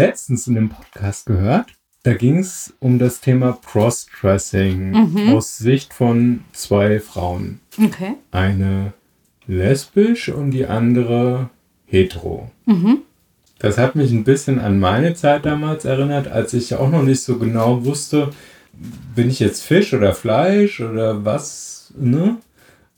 letztens 0.00 0.46
in 0.46 0.56
einem 0.56 0.68
Podcast 0.70 1.26
gehört, 1.26 1.66
da 2.04 2.14
ging 2.14 2.38
es 2.38 2.72
um 2.80 2.98
das 2.98 3.20
Thema 3.20 3.58
Crossdressing 3.66 4.90
Mhm. 4.92 5.34
aus 5.34 5.58
Sicht 5.58 5.92
von 5.92 6.40
zwei 6.52 6.98
Frauen. 7.00 7.60
Okay. 7.78 8.14
Eine 8.30 8.94
lesbisch 9.46 10.30
und 10.30 10.52
die 10.52 10.66
andere 10.66 11.50
hetero. 11.84 12.50
Mhm. 12.64 12.98
Das 13.58 13.76
hat 13.76 13.94
mich 13.94 14.10
ein 14.12 14.24
bisschen 14.24 14.58
an 14.58 14.80
meine 14.80 15.12
Zeit 15.14 15.44
damals 15.44 15.84
erinnert, 15.84 16.28
als 16.28 16.54
ich 16.54 16.74
auch 16.76 16.88
noch 16.90 17.02
nicht 17.02 17.20
so 17.22 17.36
genau 17.38 17.84
wusste, 17.84 18.30
bin 19.14 19.28
ich 19.28 19.38
jetzt 19.40 19.62
Fisch 19.62 19.92
oder 19.92 20.14
Fleisch 20.14 20.80
oder 20.80 21.22
was, 21.26 21.92
ne? 21.98 22.38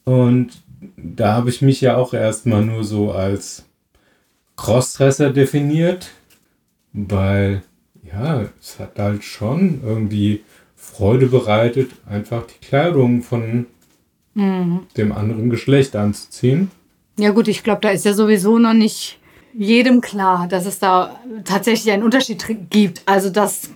Und 0.05 0.62
da 0.96 1.32
habe 1.34 1.50
ich 1.50 1.62
mich 1.62 1.80
ja 1.80 1.96
auch 1.96 2.14
erstmal 2.14 2.64
nur 2.64 2.84
so 2.84 3.10
als 3.10 3.64
Crossdresser 4.56 5.30
definiert, 5.30 6.10
weil 6.92 7.62
ja, 8.05 8.45
es 8.60 8.78
hat 8.78 8.98
halt 8.98 9.24
schon 9.24 9.80
irgendwie 9.84 10.42
Freude 10.77 11.27
bereitet, 11.27 11.92
einfach 12.09 12.45
die 12.46 12.66
Kleidung 12.66 13.23
von 13.23 13.66
dem 14.34 15.12
anderen 15.12 15.50
Geschlecht 15.50 15.95
anzuziehen. 15.95 16.70
Ja 17.19 17.30
gut, 17.30 17.48
ich 17.48 17.62
glaube, 17.62 17.83
da 17.83 17.91
ist 17.91 18.05
ja 18.06 18.14
sowieso 18.14 18.59
noch 18.59 18.73
nicht 18.73 19.19
jedem 19.53 20.00
klar, 20.00 20.48
dass 20.48 20.64
es 20.64 20.78
da 20.78 21.20
tatsächlich 21.44 21.92
einen 21.92 22.03
Unterschied 22.03 22.44
gibt. 22.70 23.03
Also 23.05 23.28
dass 23.28 23.69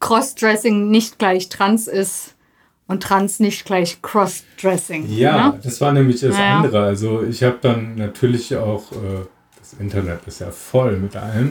Crossdressing 0.00 0.90
nicht 0.90 1.18
gleich 1.18 1.50
trans 1.50 1.86
ist 1.88 2.34
und 2.86 3.02
trans 3.02 3.38
nicht 3.38 3.66
gleich 3.66 4.00
Crossdressing. 4.00 5.06
Ja, 5.10 5.50
ne? 5.50 5.60
das 5.62 5.80
war 5.82 5.92
nämlich 5.92 6.20
das 6.20 6.38
Ja. 6.38 6.56
andere. 6.56 6.82
Also 6.82 7.22
ich 7.22 7.42
habe 7.42 7.58
dann 7.60 7.96
natürlich 7.96 8.56
auch, 8.56 8.90
äh, 8.92 9.26
das 9.58 9.74
Internet 9.78 10.20
ist 10.26 10.40
ja 10.40 10.50
voll 10.50 10.96
mit 10.96 11.14
allem, 11.16 11.50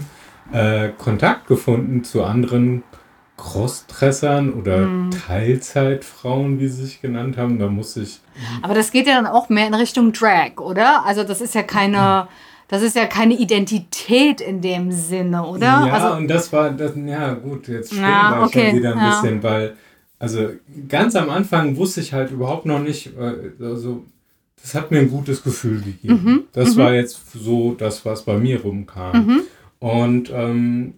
äh, 0.53 0.90
Kontakt 0.98 1.48
gefunden 1.48 2.03
zu 2.03 2.23
anderen 2.23 2.84
Crossdressern 3.38 4.53
oder 4.53 4.78
Mhm. 4.88 5.12
Teilzeitfrauen, 5.12 6.59
wie 6.59 6.67
sie 6.67 6.86
sich 6.86 7.02
genannt 7.02 7.38
haben. 7.38 7.59
Da 7.59 7.67
muss 7.67 7.95
ich, 7.98 8.20
Aber 8.62 8.73
das 8.73 8.92
geht 8.92 9.08
ja 9.08 9.16
dann 9.16 9.28
auch 9.28 9.50
mehr 9.50 9.68
in 9.68 9.73
Richtung 9.73 10.12
Drag, 10.12 10.58
oder? 10.59 11.06
Also 11.06 11.23
das 11.23 11.42
ist 11.42 11.53
ja 11.56 11.64
keine, 11.64 12.28
das 12.68 12.81
ist 12.81 12.95
ja 12.95 13.06
keine 13.06 13.36
Identität 13.36 14.42
in 14.42 14.62
dem 14.62 14.92
Sinne, 14.92 15.44
oder? 15.45 15.66
ja, 15.66 15.94
also, 15.94 16.18
und 16.18 16.28
das 16.28 16.52
war, 16.52 16.72
das, 16.72 16.94
ja 16.95 17.34
gut, 17.34 17.68
jetzt 17.68 17.90
stimmt 17.90 18.02
Ja, 18.08 18.40
wir 18.40 18.45
okay, 18.45 18.70
schon 18.70 18.80
wieder 18.80 18.92
ein 18.94 18.98
ja. 19.00 19.09
bisschen, 19.09 19.44
weil, 19.44 19.75
also 20.20 20.50
ganz 20.90 21.16
am 21.16 21.30
Anfang 21.30 21.78
wusste 21.78 22.02
ich 22.02 22.14
halt 22.14 22.31
überhaupt 22.31 22.66
noch 22.66 22.80
nicht, 22.80 23.12
also 23.62 24.03
das 24.62 24.73
hat 24.73 24.90
mir 24.90 25.00
ein 25.00 25.09
gutes 25.12 25.44
Gefühl 25.44 25.81
gegeben. 25.81 26.22
Mhm, 26.23 26.44
Das 26.53 26.75
war 26.75 26.94
jetzt 26.94 27.22
so 27.34 27.73
das, 27.75 28.03
was 28.06 28.23
bei 28.23 28.38
mir 28.38 28.62
rumkam. 28.62 29.42
Und 29.80 30.31
ähm, 30.33 30.95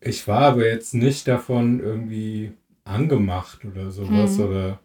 ich 0.00 0.26
war 0.28 0.40
aber 0.42 0.66
jetzt 0.66 0.94
nicht 0.94 1.28
davon 1.28 1.80
irgendwie 1.80 2.52
angemacht 2.84 3.64
oder 3.64 3.90
sowas 3.90 4.36
Mhm. 4.38 4.44
oder 4.44 4.80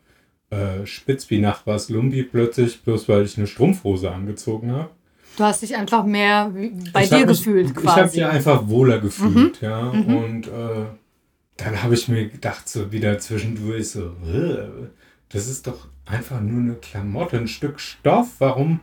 äh, 0.52 0.86
spitz 0.86 1.30
wie 1.30 1.40
Nachbars 1.40 1.90
Lumpi 1.90 2.24
plötzlich, 2.24 2.82
bloß 2.84 3.10
weil 3.10 3.24
ich 3.26 3.38
eine 3.38 3.48
Strumpfhose 3.48 4.12
angezogen 4.12 4.72
habe. 4.72 4.90
du 5.38 5.44
hast 5.44 5.62
dich 5.64 5.76
einfach 5.76 6.06
mehr 6.06 6.52
bei 6.94 7.04
Ich 7.04 7.10
dir 7.10 7.26
mich- 7.26 7.40
gefühlt 7.40 7.72
Ich 7.72 7.76
habe 7.76 7.82
quasi. 7.88 8.18
mich 8.20 8.26
einfach 8.28 8.68
wohler 8.70 9.00
gefühlt, 9.00 9.60
ja. 9.62 9.90
Und 9.90 10.48
äh, 10.48 10.86
dann 11.58 11.84
habe 11.84 11.94
ich 11.96 12.08
mir 12.08 12.28
gedacht, 12.30 12.70
so 12.70 12.92
wieder 12.94 13.18
zwischendurch 13.20 13.90
so, 13.90 14.12
"Äh, 14.26 14.88
das 15.30 15.48
ist 15.48 15.68
doch 15.68 15.88
einfach 16.06 16.40
nur 16.40 16.62
eine 16.62 16.76
Klamotte, 16.76 17.38
ein 17.38 17.48
Stück 17.50 17.80
Stoff. 17.82 18.36
Warum 18.40 18.80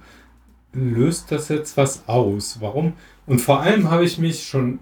löst 0.73 1.31
das 1.31 1.49
jetzt 1.49 1.77
was 1.77 2.09
aus? 2.09 2.61
Warum? 2.61 2.95
Und 3.27 3.41
vor 3.41 3.61
allem 3.61 3.91
habe 3.91 4.05
ich 4.05 4.19
mich 4.19 4.45
schon 4.45 4.81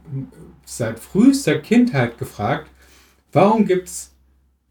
seit 0.64 0.98
frühester 0.98 1.58
Kindheit 1.58 2.18
gefragt, 2.18 2.70
warum 3.32 3.66
gibt 3.66 3.88
es 3.88 4.14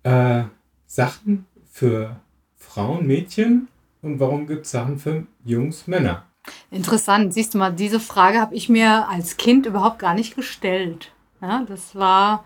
äh, 0.03 0.43
Sachen 0.87 1.45
für 1.69 2.19
Frauen, 2.55 3.05
Mädchen 3.05 3.67
und 4.01 4.19
warum 4.19 4.47
gibt 4.47 4.65
es 4.65 4.71
Sachen 4.71 4.97
für 4.97 5.25
Jungs, 5.43 5.87
Männer? 5.87 6.25
Interessant. 6.71 7.33
Siehst 7.33 7.53
du 7.53 7.57
mal, 7.57 7.73
diese 7.73 7.99
Frage 7.99 8.39
habe 8.39 8.55
ich 8.55 8.69
mir 8.69 9.07
als 9.09 9.37
Kind 9.37 9.65
überhaupt 9.65 9.99
gar 9.99 10.13
nicht 10.13 10.35
gestellt. 10.35 11.11
Ja, 11.41 11.63
das 11.67 11.95
war. 11.95 12.43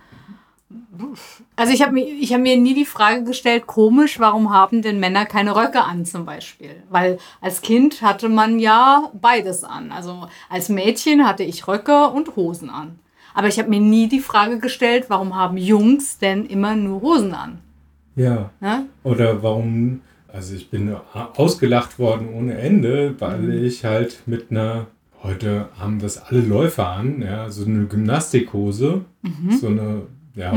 Also 1.55 1.73
ich 1.73 1.81
habe 1.81 1.93
mir, 1.93 2.05
ich 2.05 2.33
hab 2.33 2.41
mir 2.41 2.57
nie 2.57 2.73
die 2.73 2.85
Frage 2.85 3.23
gestellt, 3.23 3.67
komisch, 3.67 4.19
warum 4.19 4.51
haben 4.53 4.81
denn 4.81 4.99
Männer 4.99 5.25
keine 5.25 5.55
Röcke 5.55 5.83
an 5.83 6.05
zum 6.05 6.25
Beispiel? 6.25 6.75
Weil 6.89 7.17
als 7.41 7.61
Kind 7.61 8.01
hatte 8.01 8.29
man 8.29 8.59
ja 8.59 9.11
beides 9.19 9.63
an. 9.63 9.91
Also 9.91 10.27
als 10.49 10.69
Mädchen 10.69 11.27
hatte 11.27 11.43
ich 11.43 11.67
Röcke 11.67 12.07
und 12.07 12.35
Hosen 12.35 12.69
an. 12.69 12.99
Aber 13.33 13.47
ich 13.47 13.57
habe 13.59 13.69
mir 13.69 13.79
nie 13.79 14.07
die 14.07 14.19
Frage 14.19 14.59
gestellt, 14.59 15.05
warum 15.09 15.35
haben 15.35 15.57
Jungs 15.57 16.19
denn 16.19 16.45
immer 16.45 16.75
nur 16.75 17.01
Hosen 17.01 17.33
an? 17.33 17.59
Ja. 18.15 18.51
Ja? 18.61 18.83
Oder 19.03 19.41
warum, 19.41 20.01
also 20.31 20.53
ich 20.55 20.69
bin 20.69 20.95
ausgelacht 21.35 21.97
worden 21.97 22.29
ohne 22.33 22.57
Ende, 22.57 23.15
weil 23.19 23.39
Mhm. 23.39 23.65
ich 23.65 23.85
halt 23.85 24.21
mit 24.27 24.51
einer, 24.51 24.85
heute 25.23 25.69
haben 25.79 25.97
das 25.99 26.21
alle 26.23 26.41
Läufer 26.41 26.87
an, 26.89 27.21
ja, 27.23 27.49
so 27.49 27.65
eine 27.65 27.85
Gymnastikhose, 27.85 29.05
so 29.59 29.67
eine, 29.67 30.03
ja, 30.35 30.53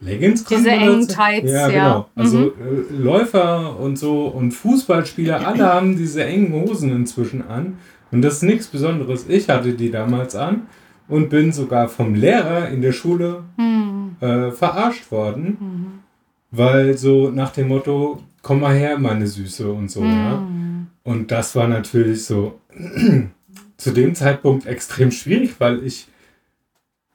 Leggings 0.00 0.44
kann 0.44 0.58
Mhm. 0.60 0.64
Diese 0.64 0.70
engen 0.70 1.08
Tights, 1.08 1.52
ja. 1.52 1.68
Genau. 1.68 2.06
Also 2.14 2.48
äh, 2.48 2.92
Läufer 2.94 3.78
und 3.80 3.98
so 3.98 4.26
und 4.26 4.52
Fußballspieler, 4.52 5.46
alle 5.46 5.64
haben 5.72 5.96
diese 5.96 6.24
engen 6.24 6.52
Hosen 6.52 6.92
inzwischen 6.92 7.46
an. 7.48 7.78
Und 8.12 8.22
das 8.22 8.34
ist 8.34 8.42
nichts 8.42 8.66
Besonderes. 8.68 9.26
Ich 9.28 9.48
hatte 9.48 9.72
die 9.72 9.90
damals 9.90 10.36
an 10.36 10.62
und 11.08 11.28
bin 11.30 11.52
sogar 11.52 11.88
vom 11.88 12.14
Lehrer 12.14 12.68
in 12.68 12.82
der 12.82 12.92
Schule 12.92 13.44
Hm. 13.56 14.16
äh, 14.20 14.50
verarscht 14.50 15.10
worden. 15.10 16.02
Weil 16.50 16.96
so 16.96 17.30
nach 17.30 17.50
dem 17.50 17.68
Motto, 17.68 18.22
komm 18.42 18.60
mal 18.60 18.74
her, 18.74 18.98
meine 18.98 19.26
Süße 19.26 19.70
und 19.70 19.90
so, 19.90 20.04
ja. 20.04 20.38
Hm. 20.38 20.86
Und 21.02 21.30
das 21.30 21.54
war 21.56 21.68
natürlich 21.68 22.24
so 22.24 22.60
zu 23.76 23.90
dem 23.92 24.14
Zeitpunkt 24.14 24.66
extrem 24.66 25.10
schwierig, 25.10 25.54
weil 25.58 25.84
ich, 25.84 26.06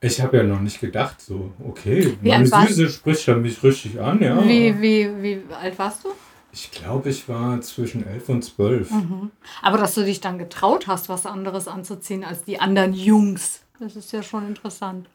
ich 0.02 0.20
habe 0.20 0.38
ja 0.38 0.44
noch 0.44 0.60
nicht 0.60 0.82
gedacht, 0.82 1.22
so, 1.22 1.52
okay, 1.64 2.18
Wie 2.22 2.30
meine 2.30 2.48
Süße 2.48 2.90
spricht 2.90 3.28
ja 3.28 3.36
mich 3.36 3.62
richtig 3.64 4.02
an, 4.02 4.20
ja. 4.20 4.44
Wie, 4.44 4.82
wie, 4.82 5.22
wie 5.22 5.42
alt 5.54 5.78
warst 5.78 6.04
du? 6.04 6.10
Ich 6.52 6.72
glaube, 6.72 7.10
ich 7.10 7.30
war 7.30 7.62
zwischen 7.62 8.06
elf 8.06 8.28
und 8.28 8.44
zwölf. 8.44 8.90
Mhm. 8.90 9.32
Aber 9.62 9.78
dass 9.78 9.94
du 9.94 10.04
dich 10.04 10.20
dann 10.20 10.38
getraut 10.38 10.88
hast, 10.88 11.08
was 11.08 11.26
anderes 11.26 11.68
anzuziehen 11.68 12.24
als 12.24 12.44
die 12.44 12.60
anderen 12.60 12.94
Jungs, 12.94 13.62
das 13.80 13.96
ist 13.96 14.12
ja 14.12 14.24
schon 14.24 14.48
interessant. 14.48 15.08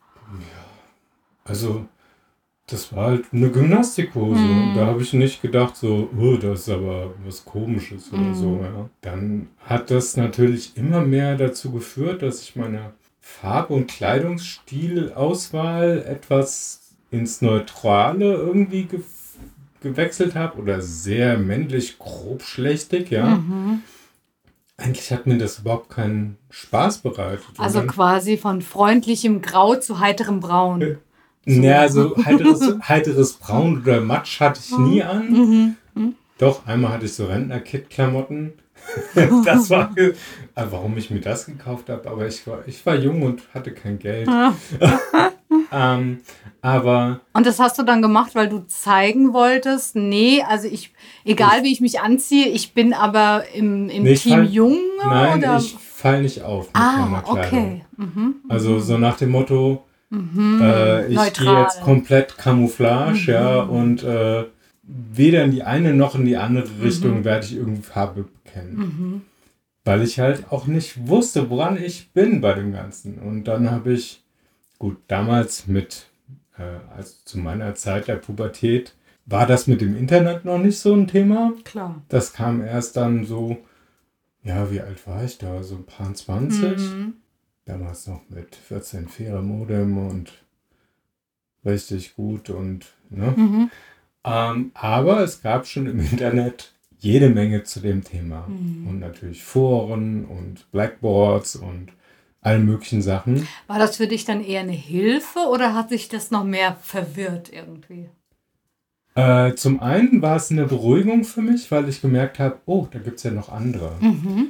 Also, 1.45 1.87
das 2.69 2.95
war 2.95 3.09
halt 3.09 3.27
eine 3.33 3.51
Gymnastikhose. 3.51 4.41
Mhm. 4.41 4.75
Da 4.77 4.87
habe 4.87 5.03
ich 5.03 5.13
nicht 5.13 5.43
gedacht, 5.43 5.77
so, 5.77 6.09
oh, 6.19 6.37
das 6.37 6.61
ist 6.61 6.69
aber 6.71 7.13
was 7.25 7.45
Komisches 7.45 8.13
oder 8.13 8.35
so. 8.35 8.51
Mhm. 8.51 8.63
Ja. 8.63 8.91
Dann 9.03 9.49
hat 9.65 9.91
das 9.91 10.17
natürlich 10.17 10.77
immer 10.77 11.01
mehr 11.01 11.37
dazu 11.37 11.71
geführt, 11.71 12.23
dass 12.23 12.43
ich 12.43 12.57
meine 12.57 12.93
Farbe- 13.27 13.75
und 13.75 13.89
Kleidungsstilauswahl 13.89 16.05
etwas 16.07 16.95
ins 17.11 17.43
Neutrale 17.43 18.35
irgendwie 18.35 18.85
ge 18.85 19.01
gewechselt 19.83 20.35
habe 20.35 20.59
oder 20.59 20.81
sehr 20.81 21.37
männlich 21.37 21.99
grobschlächtig, 21.99 23.11
ja. 23.11 23.37
Mhm. 23.37 23.83
Eigentlich 24.79 25.13
hat 25.13 25.27
mir 25.27 25.37
das 25.39 25.59
überhaupt 25.59 25.91
keinen 25.91 26.39
Spaß 26.51 26.99
bereitet. 26.99 27.45
Also 27.59 27.83
quasi 27.83 28.37
von 28.37 28.63
freundlichem 28.63 29.43
Grau 29.43 29.75
zu 29.77 30.01
heiterem 30.01 30.41
Braun. 30.41 30.99
Ja, 31.45 31.89
so 31.89 32.17
heiteres, 32.25 32.75
heiteres 32.89 33.35
Braun 33.35 33.83
oder 33.83 34.01
Matsch 34.01 34.41
hatte 34.41 34.61
ich 34.65 34.77
nie 34.79 35.03
an. 35.03 35.77
Mhm. 35.95 36.15
Doch, 36.39 36.67
einmal 36.67 36.93
hatte 36.93 37.07
ich 37.07 37.15
so 37.15 37.27
Rentner-Kit-Klamotten. 37.27 38.53
das 39.45 39.71
war, 39.71 39.91
äh, 39.97 40.13
warum 40.55 40.97
ich 40.97 41.11
mir 41.11 41.21
das 41.21 41.47
gekauft 41.47 41.89
habe, 41.91 42.09
aber 42.09 42.27
ich 42.27 42.47
war, 42.47 42.61
ich 42.67 42.85
war 42.87 42.95
jung 42.95 43.23
und 43.23 43.43
hatte 43.55 43.73
kein 43.73 43.99
Geld. 43.99 44.29
ähm, 45.73 46.21
aber 46.63 47.21
Und 47.33 47.47
das 47.47 47.59
hast 47.61 47.79
du 47.79 47.83
dann 47.83 48.03
gemacht, 48.03 48.35
weil 48.35 48.49
du 48.49 48.67
zeigen 48.67 49.33
wolltest, 49.33 49.97
nee, 49.97 50.43
also 50.47 50.69
ich, 50.69 50.93
egal 51.25 51.63
wie 51.63 51.73
ich 51.73 51.81
mich 51.81 52.01
anziehe, 52.01 52.49
ich 52.49 52.75
bin 52.75 52.93
aber 52.95 53.45
im, 53.55 53.89
im 53.89 54.03
Nee, 54.05 54.13
ich 54.13 54.23
Team 54.23 54.33
fall- 54.35 54.45
Jung 54.47 54.79
nein, 55.05 55.39
oder? 55.39 55.59
ich 55.59 55.77
fall 55.77 56.23
nicht 56.23 56.43
auf 56.43 56.67
mit 56.69 56.77
ah, 56.77 57.07
meiner 57.07 57.23
Kleidung. 57.23 57.39
okay. 57.39 57.85
Mhm. 57.97 58.35
Also 58.49 58.79
so 58.81 58.99
nach 58.99 59.17
dem 59.17 59.31
Motto, 59.31 59.85
äh, 60.13 61.07
ich 61.13 61.33
gehe 61.35 61.61
jetzt 61.63 61.83
komplett 61.83 62.37
Camouflage, 62.39 63.33
ja, 63.33 63.61
und 63.63 64.03
äh, 64.03 64.45
weder 64.87 65.45
in 65.45 65.51
die 65.51 65.63
eine 65.63 65.95
noch 65.95 66.15
in 66.15 66.25
die 66.25 66.37
andere 66.37 66.69
Richtung 66.83 67.25
werde 67.25 67.47
ich 67.47 67.57
irgendwie 67.57 67.83
Farbe 67.83 68.25
bekennen. 68.45 68.79
Weil 69.85 70.03
ich 70.03 70.19
halt 70.19 70.51
auch 70.51 70.67
nicht 70.67 71.07
wusste, 71.09 71.51
woran 71.51 71.77
ich 71.83 72.11
bin 72.11 72.41
bei 72.41 72.55
dem 72.55 72.73
Ganzen. 72.73 73.19
Und 73.19 73.45
dann 73.45 73.71
habe 73.71 73.93
ich, 73.93 74.23
gut, 74.79 74.97
damals 75.09 75.67
mit, 75.67 76.07
äh, 76.59 76.63
also 76.97 77.15
zu 77.25 77.39
meiner 77.39 77.75
Zeit 77.75 78.09
der 78.09 78.17
Pubertät, 78.17 78.95
war 79.27 79.47
das 79.47 79.67
mit 79.67 79.81
dem 79.81 79.97
Internet 79.97 80.45
noch 80.45 80.59
nicht 80.59 80.79
so 80.79 80.95
ein 80.95 81.09
Thema. 81.09 81.53
Klar. 81.65 82.03
Das 82.09 82.33
kam 82.33 82.63
erst 82.63 82.97
dann 82.97 83.25
so, 83.25 83.59
ja, 84.45 84.71
wie 84.71 84.81
alt 84.81 85.05
war 85.07 85.25
ich 85.25 85.39
da? 85.39 85.63
So 85.63 85.77
ein 85.77 85.85
paar 85.85 86.15
20. 86.15 86.79
Mhm. 86.79 87.15
damals 87.65 88.07
noch 88.07 88.23
mit 88.29 88.55
14 88.55 89.09
Fähre 89.09 89.43
Modem 89.43 89.99
und 89.99 90.33
richtig 91.65 92.15
gut 92.15 92.51
und 92.51 92.87
ne? 93.11 93.35
Mhm. 93.37 93.71
Ähm, 94.27 94.73
aber 94.75 95.21
es 95.21 95.41
gab 95.41 95.67
schon 95.67 95.87
im 95.87 96.01
Internet 96.01 96.73
jede 96.99 97.31
Menge 97.31 97.63
zu 97.63 97.81
dem 97.81 98.03
Thema. 98.03 98.47
Mhm. 98.49 98.89
Und 98.89 98.99
natürlich 98.99 99.45
Foren 99.45 100.25
und 100.25 100.71
Blackboards 100.73 101.57
und 101.57 101.93
alle 102.41 102.59
möglichen 102.59 103.03
Sachen. 103.03 103.47
War 103.67 103.79
das 103.79 103.97
für 103.97 104.07
dich 104.07 104.25
dann 104.25 104.43
eher 104.43 104.61
eine 104.61 104.73
Hilfe 104.73 105.41
oder 105.51 105.75
hat 105.75 105.89
sich 105.89 106.09
das 106.09 106.31
noch 106.31 106.45
mehr 106.45 106.77
verwirrt 106.81 107.51
irgendwie? 107.53 108.09
Äh, 109.15 109.55
zum 109.55 109.81
einen 109.81 110.21
war 110.23 110.37
es 110.37 110.51
eine 110.51 110.67
Beruhigung 110.67 111.25
für 111.25 111.43
mich, 111.43 111.71
weil 111.71 111.89
ich 111.89 112.03
gemerkt 112.03 112.39
habe, 112.39 112.59
oh, 112.67 112.87
da 112.91 112.99
gibt 112.99 113.17
es 113.17 113.23
ja 113.23 113.31
noch 113.31 113.49
andere. 113.49 113.93
Mhm. 114.01 114.49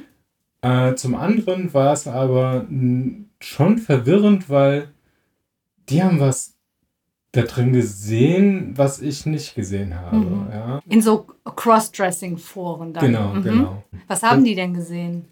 Äh, 0.61 0.95
zum 0.95 1.15
anderen 1.15 1.73
war 1.73 1.93
es 1.93 2.07
aber 2.07 2.67
schon 3.39 3.77
verwirrend, 3.77 4.49
weil 4.49 4.89
die 5.89 6.03
haben 6.03 6.19
was 6.19 6.56
da 7.37 7.43
drin 7.43 7.73
gesehen, 7.73 8.73
was 8.75 9.01
ich 9.01 9.25
nicht 9.25 9.55
gesehen 9.55 9.95
habe. 9.99 10.17
Mhm. 10.17 10.47
Ja? 10.51 10.81
In 10.89 11.01
so 11.01 11.25
Crossdressing-Foren 11.55 12.93
dann. 12.93 13.05
Genau, 13.05 13.33
Mhm. 13.33 13.43
genau. 13.43 13.83
Was 14.07 14.23
haben 14.23 14.43
die 14.43 14.55
denn 14.55 14.73
gesehen? 14.73 15.25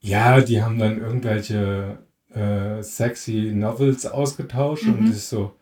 Ja, 0.00 0.40
die 0.40 0.62
haben 0.62 0.78
dann 0.78 0.98
irgendwelche 0.98 1.98
äh, 2.34 2.82
sexy 2.82 3.52
Novels 3.54 4.06
ausgetauscht 4.06 4.84
Mhm. 4.86 4.94
und 4.98 5.10
ich 5.10 5.22
so, 5.22 5.52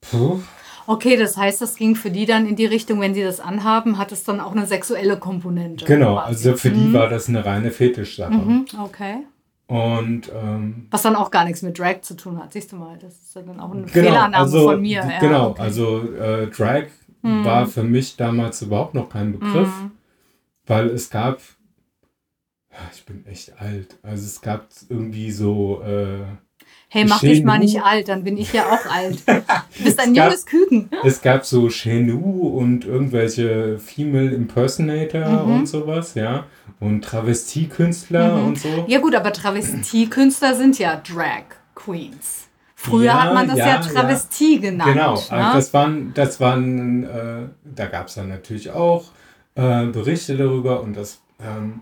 puh, 0.00 0.40
Okay, 0.88 1.16
das 1.16 1.36
heißt, 1.36 1.60
das 1.62 1.76
ging 1.76 1.94
für 1.94 2.10
die 2.10 2.26
dann 2.26 2.44
in 2.44 2.56
die 2.56 2.66
Richtung, 2.66 3.00
wenn 3.00 3.14
sie 3.14 3.22
das 3.22 3.38
anhaben, 3.38 3.98
hat 3.98 4.10
es 4.10 4.24
dann 4.24 4.40
auch 4.40 4.50
eine 4.50 4.66
sexuelle 4.66 5.16
Komponente. 5.16 5.84
genau, 5.84 6.14
quasi. 6.16 6.48
also 6.48 6.56
für 6.56 6.70
die 6.70 6.88
Mhm. 6.88 6.92
war 6.92 7.08
das 7.08 7.28
eine 7.28 7.44
reine 7.44 7.70
Fetischsache. 7.70 8.32
Mhm, 8.32 8.66
okay. 8.82 9.18
Und 9.72 10.30
ähm, 10.34 10.86
Was 10.90 11.02
dann 11.02 11.16
auch 11.16 11.30
gar 11.30 11.44
nichts 11.44 11.62
mit 11.62 11.78
Drag 11.78 12.02
zu 12.02 12.14
tun 12.14 12.38
hat. 12.38 12.52
Siehst 12.52 12.72
du 12.72 12.76
mal, 12.76 12.98
das 12.98 13.14
ist 13.14 13.34
dann 13.36 13.58
auch 13.58 13.70
eine 13.70 13.82
genau, 13.82 13.92
Fehlannahme 13.92 14.36
also, 14.36 14.70
von 14.70 14.80
mir. 14.82 14.98
Ja, 15.08 15.18
genau, 15.18 15.50
okay. 15.50 15.62
also 15.62 16.12
äh, 16.14 16.46
Drag 16.48 16.84
Mhm. 17.24 17.44
war 17.44 17.66
für 17.66 17.84
mich 17.84 18.16
damals 18.16 18.60
überhaupt 18.62 18.94
noch 18.94 19.08
kein 19.08 19.30
Begriff, 19.32 19.68
Mhm. 19.68 19.92
weil 20.66 20.88
es 20.88 21.08
gab, 21.08 21.38
ich 22.92 23.04
bin 23.04 23.24
echt 23.26 23.60
alt, 23.60 23.96
also 24.02 24.24
es 24.24 24.40
gab 24.40 24.66
irgendwie 24.88 25.30
so, 25.30 25.82
äh, 25.82 26.24
Hey, 26.88 27.06
mach 27.06 27.20
dich 27.20 27.42
mal 27.42 27.58
nicht 27.58 27.82
alt, 27.82 28.08
dann 28.08 28.22
bin 28.22 28.36
ich 28.36 28.52
ja 28.52 28.64
auch 28.70 28.86
alt. 28.86 29.18
Du 29.78 29.84
bist 29.84 29.98
ein 29.98 30.12
gab- 30.12 30.26
junges 30.26 30.44
Küken. 30.46 30.90
Es 31.02 31.22
gab 31.22 31.44
so 31.46 31.68
Chenou 31.68 32.48
und 32.58 32.84
irgendwelche 32.84 33.78
Female 33.78 34.30
Impersonator 34.30 35.44
Mhm. 35.46 35.52
und 35.56 35.66
sowas, 35.66 36.14
ja. 36.14 36.44
Und 36.80 37.02
Travestiekünstler 37.04 38.36
Mhm. 38.36 38.46
und 38.46 38.58
so. 38.58 38.84
Ja 38.88 38.98
gut, 39.00 39.14
aber 39.14 39.32
Travestiekünstler 39.32 40.54
sind 40.54 40.78
ja 40.78 40.96
Drag 40.96 41.44
Queens. 41.74 42.48
Früher 42.74 43.04
Ja, 43.04 43.22
hat 43.22 43.34
man 43.34 43.48
das 43.48 43.58
ja, 43.58 43.68
ja, 43.68 43.78
Travestie 43.78 44.58
genannt. 44.60 44.92
Genau, 44.92 45.14
ne? 45.14 45.30
also 45.30 45.56
das 45.56 45.72
waren, 45.72 46.12
das 46.14 46.40
waren, 46.40 47.04
äh, 47.04 47.48
da 47.64 47.86
gab 47.86 48.08
es 48.08 48.14
dann 48.14 48.28
natürlich 48.28 48.70
auch 48.70 49.04
äh, 49.54 49.86
Berichte 49.86 50.36
darüber 50.36 50.82
und 50.82 50.96
das, 50.96 51.20
ähm, 51.40 51.80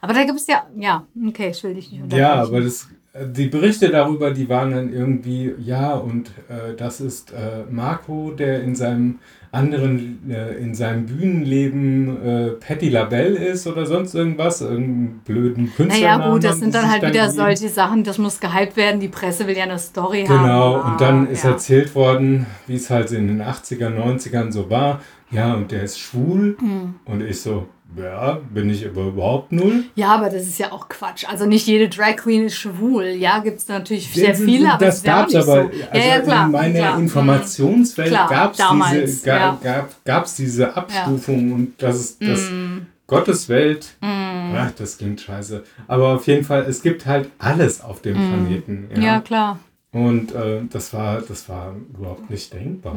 aber 0.00 0.14
da 0.14 0.24
gibt 0.24 0.38
es 0.38 0.46
ja, 0.46 0.64
ja, 0.76 1.04
okay, 1.28 1.50
ich 1.50 1.62
will 1.64 1.74
dich 1.74 1.90
nicht 1.90 2.02
unterbrechen. 2.02 2.22
ja, 2.22 2.34
aber 2.42 2.60
das, 2.60 2.88
die 3.14 3.46
Berichte 3.48 3.88
darüber, 3.88 4.30
die 4.30 4.48
waren 4.48 4.70
dann 4.70 4.92
irgendwie, 4.92 5.52
ja, 5.58 5.94
und 5.94 6.28
äh, 6.48 6.76
das 6.76 7.00
ist 7.00 7.32
äh, 7.32 7.64
Marco, 7.68 8.30
der 8.30 8.62
in 8.62 8.76
seinem 8.76 9.18
anderen, 9.50 10.30
äh, 10.30 10.54
in 10.58 10.74
seinem 10.74 11.06
Bühnenleben 11.06 12.22
äh, 12.24 12.48
Patty 12.50 12.88
LaBelle 12.88 13.36
ist 13.36 13.66
oder 13.66 13.84
sonst 13.84 14.14
irgendwas, 14.14 14.60
irgendeinen 14.60 15.22
blöden 15.24 15.74
Künstler. 15.74 16.18
Naja, 16.18 16.30
gut, 16.30 16.44
das 16.44 16.60
sind 16.60 16.72
dann 16.72 16.88
halt 16.88 17.02
wieder 17.02 17.28
solche 17.30 17.68
Sachen, 17.68 18.04
das 18.04 18.18
muss 18.18 18.38
gehypt 18.38 18.76
werden. 18.76 19.00
Die 19.00 19.08
Presse 19.08 19.46
will 19.48 19.56
ja 19.56 19.64
eine 19.64 19.78
Story 19.80 20.26
haben. 20.26 20.42
Genau, 20.44 20.76
Ah, 20.76 20.92
und 20.92 21.00
dann 21.00 21.26
ist 21.26 21.42
ja. 21.42 21.50
erzählt 21.50 21.94
worden, 21.96 22.46
wie 22.68 22.76
es 22.76 22.90
halt 22.90 23.10
in 23.10 23.26
den 23.26 23.42
80er, 23.42 23.88
90ern 23.88 24.52
so 24.52 24.70
war. 24.70 25.00
Ja, 25.32 25.54
und 25.54 25.72
der 25.72 25.82
ist 25.82 25.98
schwul. 25.98 26.56
Hm. 26.58 26.94
Und 27.04 27.22
ich 27.22 27.40
so, 27.40 27.68
ja, 27.96 28.38
bin 28.50 28.70
ich 28.70 28.86
aber 28.86 29.02
überhaupt 29.06 29.52
null. 29.52 29.84
Ja, 29.94 30.14
aber 30.14 30.30
das 30.30 30.42
ist 30.44 30.58
ja 30.58 30.72
auch 30.72 30.88
Quatsch. 30.88 31.24
Also 31.28 31.46
nicht 31.46 31.66
jede 31.66 31.88
Drag 31.88 32.16
Queen 32.16 32.44
ist 32.46 32.56
schwul. 32.56 33.04
Ja, 33.04 33.38
gibt 33.40 33.58
es 33.58 33.68
natürlich 33.68 34.12
sehr 34.12 34.30
Das- 34.30 34.40
viele, 34.40 34.72
aber 34.72 34.84
das 34.86 35.02
ja 35.02 35.14
auch 35.14 35.18
gab's 35.20 35.32
nicht 35.34 35.42
aber, 35.48 35.62
so. 35.62 35.68
also 35.68 35.78
ja, 36.08 36.14
ja, 36.14 36.20
klar. 36.20 36.46
in 36.46 36.50
meiner 36.52 36.78
klar. 36.78 36.98
Informationswelt 36.98 38.12
gab 38.12 38.52
es 38.52 38.58
diese, 39.06 39.24
ga, 39.26 39.36
ja. 39.36 39.58
gab, 39.62 40.04
gab's 40.04 40.36
diese 40.36 40.76
Abstufung 40.76 41.52
und 41.52 41.74
das 41.82 41.96
ist 42.00 42.22
das 42.22 42.40
Mm, 42.50 42.86
Gottes 43.06 43.48
Welt. 43.48 43.88
mm. 44.00 44.54
Ach, 44.56 44.70
das 44.78 44.98
klingt 44.98 45.20
scheiße. 45.20 45.64
Aber 45.88 46.14
auf 46.14 46.26
jeden 46.26 46.44
Fall, 46.44 46.64
es 46.68 46.82
gibt 46.82 47.06
halt 47.06 47.28
alles 47.38 47.80
auf 47.80 48.02
dem 48.02 48.14
Planeten. 48.14 48.88
Mm. 48.94 49.00
Ja, 49.02 49.20
klar. 49.20 49.58
Und 49.92 50.32
äh, 50.32 50.60
das 50.70 50.92
war, 50.94 51.20
das 51.20 51.48
war 51.48 51.74
überhaupt 51.98 52.30
nicht 52.30 52.52
denkbar. 52.52 52.94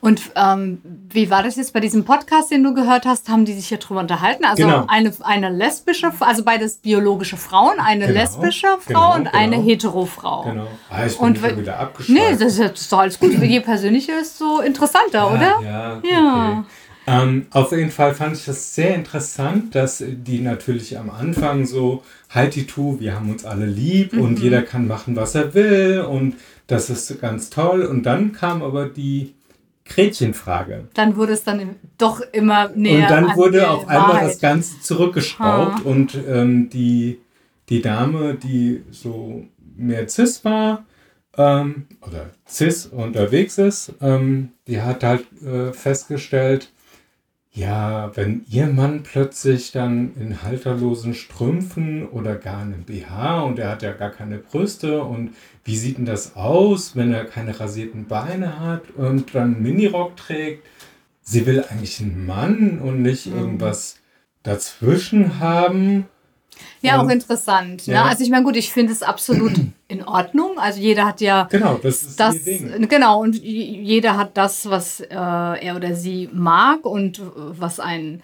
Und 0.00 0.22
ähm, 0.36 0.80
wie 1.10 1.30
war 1.30 1.42
das 1.42 1.56
jetzt 1.56 1.72
bei 1.72 1.80
diesem 1.80 2.04
Podcast, 2.04 2.52
den 2.52 2.62
du 2.62 2.74
gehört 2.74 3.06
hast? 3.06 3.28
Haben 3.28 3.44
die 3.44 3.54
sich 3.54 3.66
hier 3.66 3.78
drüber 3.78 3.98
unterhalten? 3.98 4.44
Also 4.44 4.62
Genau. 4.62 4.84
eine, 4.86 5.12
eine 5.22 5.50
lesbische, 5.50 6.12
also 6.20 6.44
beides 6.44 6.76
biologische 6.76 7.36
Frauen, 7.36 7.80
eine 7.80 8.06
Genau, 8.06 8.20
lesbische 8.20 8.68
Frau 8.78 8.86
genau, 8.86 9.14
und 9.16 9.34
eine 9.34 9.56
genau. 9.56 9.68
hetero-Frau. 9.68 10.42
Genau. 10.44 10.68
Ah, 10.90 11.06
ich 11.06 11.18
bin 11.18 11.26
Und 11.26 11.38
schon 11.38 11.58
wieder 11.58 11.80
abgeschweift. 11.80 12.16
Nee, 12.20 12.36
das 12.38 12.52
ist, 12.56 12.60
das 12.60 12.80
ist 12.82 12.92
doch 12.92 12.98
alles 13.00 13.18
gut. 13.18 13.32
Je 13.32 13.58
persönlicher 13.60 14.20
ist 14.20 14.38
so 14.38 14.60
interessanter, 14.60 15.22
Ah, 15.22 15.34
oder? 15.34 15.60
Ja, 15.64 16.00
Ja. 16.08 16.58
Okay. 16.60 16.62
Ähm, 17.10 17.46
auf 17.52 17.72
jeden 17.72 17.90
Fall 17.90 18.14
fand 18.14 18.36
ich 18.36 18.44
das 18.44 18.74
sehr 18.74 18.94
interessant, 18.94 19.74
dass 19.74 20.04
die 20.06 20.40
natürlich 20.40 20.98
am 20.98 21.08
Anfang 21.08 21.64
so, 21.64 22.02
halt 22.30 22.54
die 22.54 22.66
tu, 22.66 23.00
wir 23.00 23.14
haben 23.14 23.30
uns 23.30 23.44
alle 23.44 23.66
lieb 23.66 24.12
Mhm. 24.12 24.20
und 24.20 24.38
jeder 24.40 24.62
kann 24.62 24.86
machen, 24.86 25.16
was 25.16 25.34
er 25.34 25.54
will 25.54 26.00
und 26.08 26.34
das 26.66 26.90
ist 26.90 27.20
ganz 27.20 27.48
toll. 27.50 27.82
Und 27.82 28.04
dann 28.04 28.32
kam 28.32 28.62
aber 28.62 28.86
die 28.86 29.34
Gretchenfrage. 29.86 30.88
Dann 30.94 31.16
wurde 31.16 31.32
es 31.32 31.44
dann 31.44 31.76
doch 31.96 32.20
immer 32.32 32.68
näher. 32.74 33.02
und 33.04 33.10
dann 33.10 33.24
an 33.30 33.36
wurde 33.36 33.70
auf 33.70 33.88
einmal 33.88 34.08
Wahrheit. 34.14 34.28
das 34.30 34.38
Ganze 34.40 34.80
zurückgeschraubt 34.80 35.84
und 35.84 36.16
ähm, 36.28 36.68
die, 36.70 37.18
die 37.68 37.80
Dame, 37.82 38.34
die 38.34 38.82
so 38.90 39.44
mehr 39.76 40.06
cis 40.08 40.44
war, 40.44 40.84
ähm, 41.36 41.86
oder 42.06 42.30
cis 42.46 42.86
unterwegs 42.86 43.58
ist, 43.58 43.92
ähm, 44.02 44.50
die 44.66 44.80
hat 44.82 45.02
halt 45.04 45.24
äh, 45.42 45.72
festgestellt, 45.72 46.70
ja, 47.58 48.12
wenn 48.16 48.44
ihr 48.48 48.68
Mann 48.68 49.02
plötzlich 49.02 49.72
dann 49.72 50.14
in 50.16 50.42
halterlosen 50.42 51.12
Strümpfen 51.14 52.06
oder 52.06 52.36
gar 52.36 52.60
einem 52.60 52.84
BH 52.84 53.42
und 53.42 53.58
er 53.58 53.70
hat 53.70 53.82
ja 53.82 53.92
gar 53.92 54.10
keine 54.10 54.38
Brüste 54.38 55.02
und 55.02 55.34
wie 55.64 55.76
sieht 55.76 55.98
denn 55.98 56.04
das 56.06 56.36
aus, 56.36 56.94
wenn 56.94 57.12
er 57.12 57.24
keine 57.24 57.58
rasierten 57.58 58.06
Beine 58.06 58.60
hat 58.60 58.90
und 58.96 59.34
dann 59.34 59.54
einen 59.56 59.62
Minirock 59.62 60.16
trägt? 60.16 60.64
Sie 61.20 61.46
will 61.46 61.64
eigentlich 61.68 62.00
einen 62.00 62.26
Mann 62.26 62.78
und 62.78 63.02
nicht 63.02 63.26
Mhm. 63.26 63.38
irgendwas 63.38 63.98
dazwischen 64.44 65.40
haben. 65.40 66.06
Ja, 66.82 67.00
auch 67.00 67.08
interessant. 67.08 67.86
Ja. 67.86 68.04
Ne? 68.04 68.10
Also 68.10 68.24
ich 68.24 68.30
meine, 68.30 68.44
gut, 68.44 68.56
ich 68.56 68.72
finde 68.72 68.92
es 68.92 69.02
absolut 69.02 69.52
in 69.88 70.04
Ordnung. 70.04 70.58
Also 70.58 70.80
jeder 70.80 71.06
hat 71.06 71.20
ja 71.20 71.48
Genau, 71.50 71.78
das 71.82 72.02
ist 72.02 72.20
das, 72.20 72.44
Ding. 72.44 72.88
genau, 72.88 73.20
und 73.22 73.36
jeder 73.36 74.16
hat 74.16 74.36
das, 74.36 74.68
was 74.70 75.00
äh, 75.00 75.06
er 75.14 75.76
oder 75.76 75.94
sie 75.94 76.28
mag 76.32 76.84
und 76.84 77.20
was 77.34 77.80
einen 77.80 78.22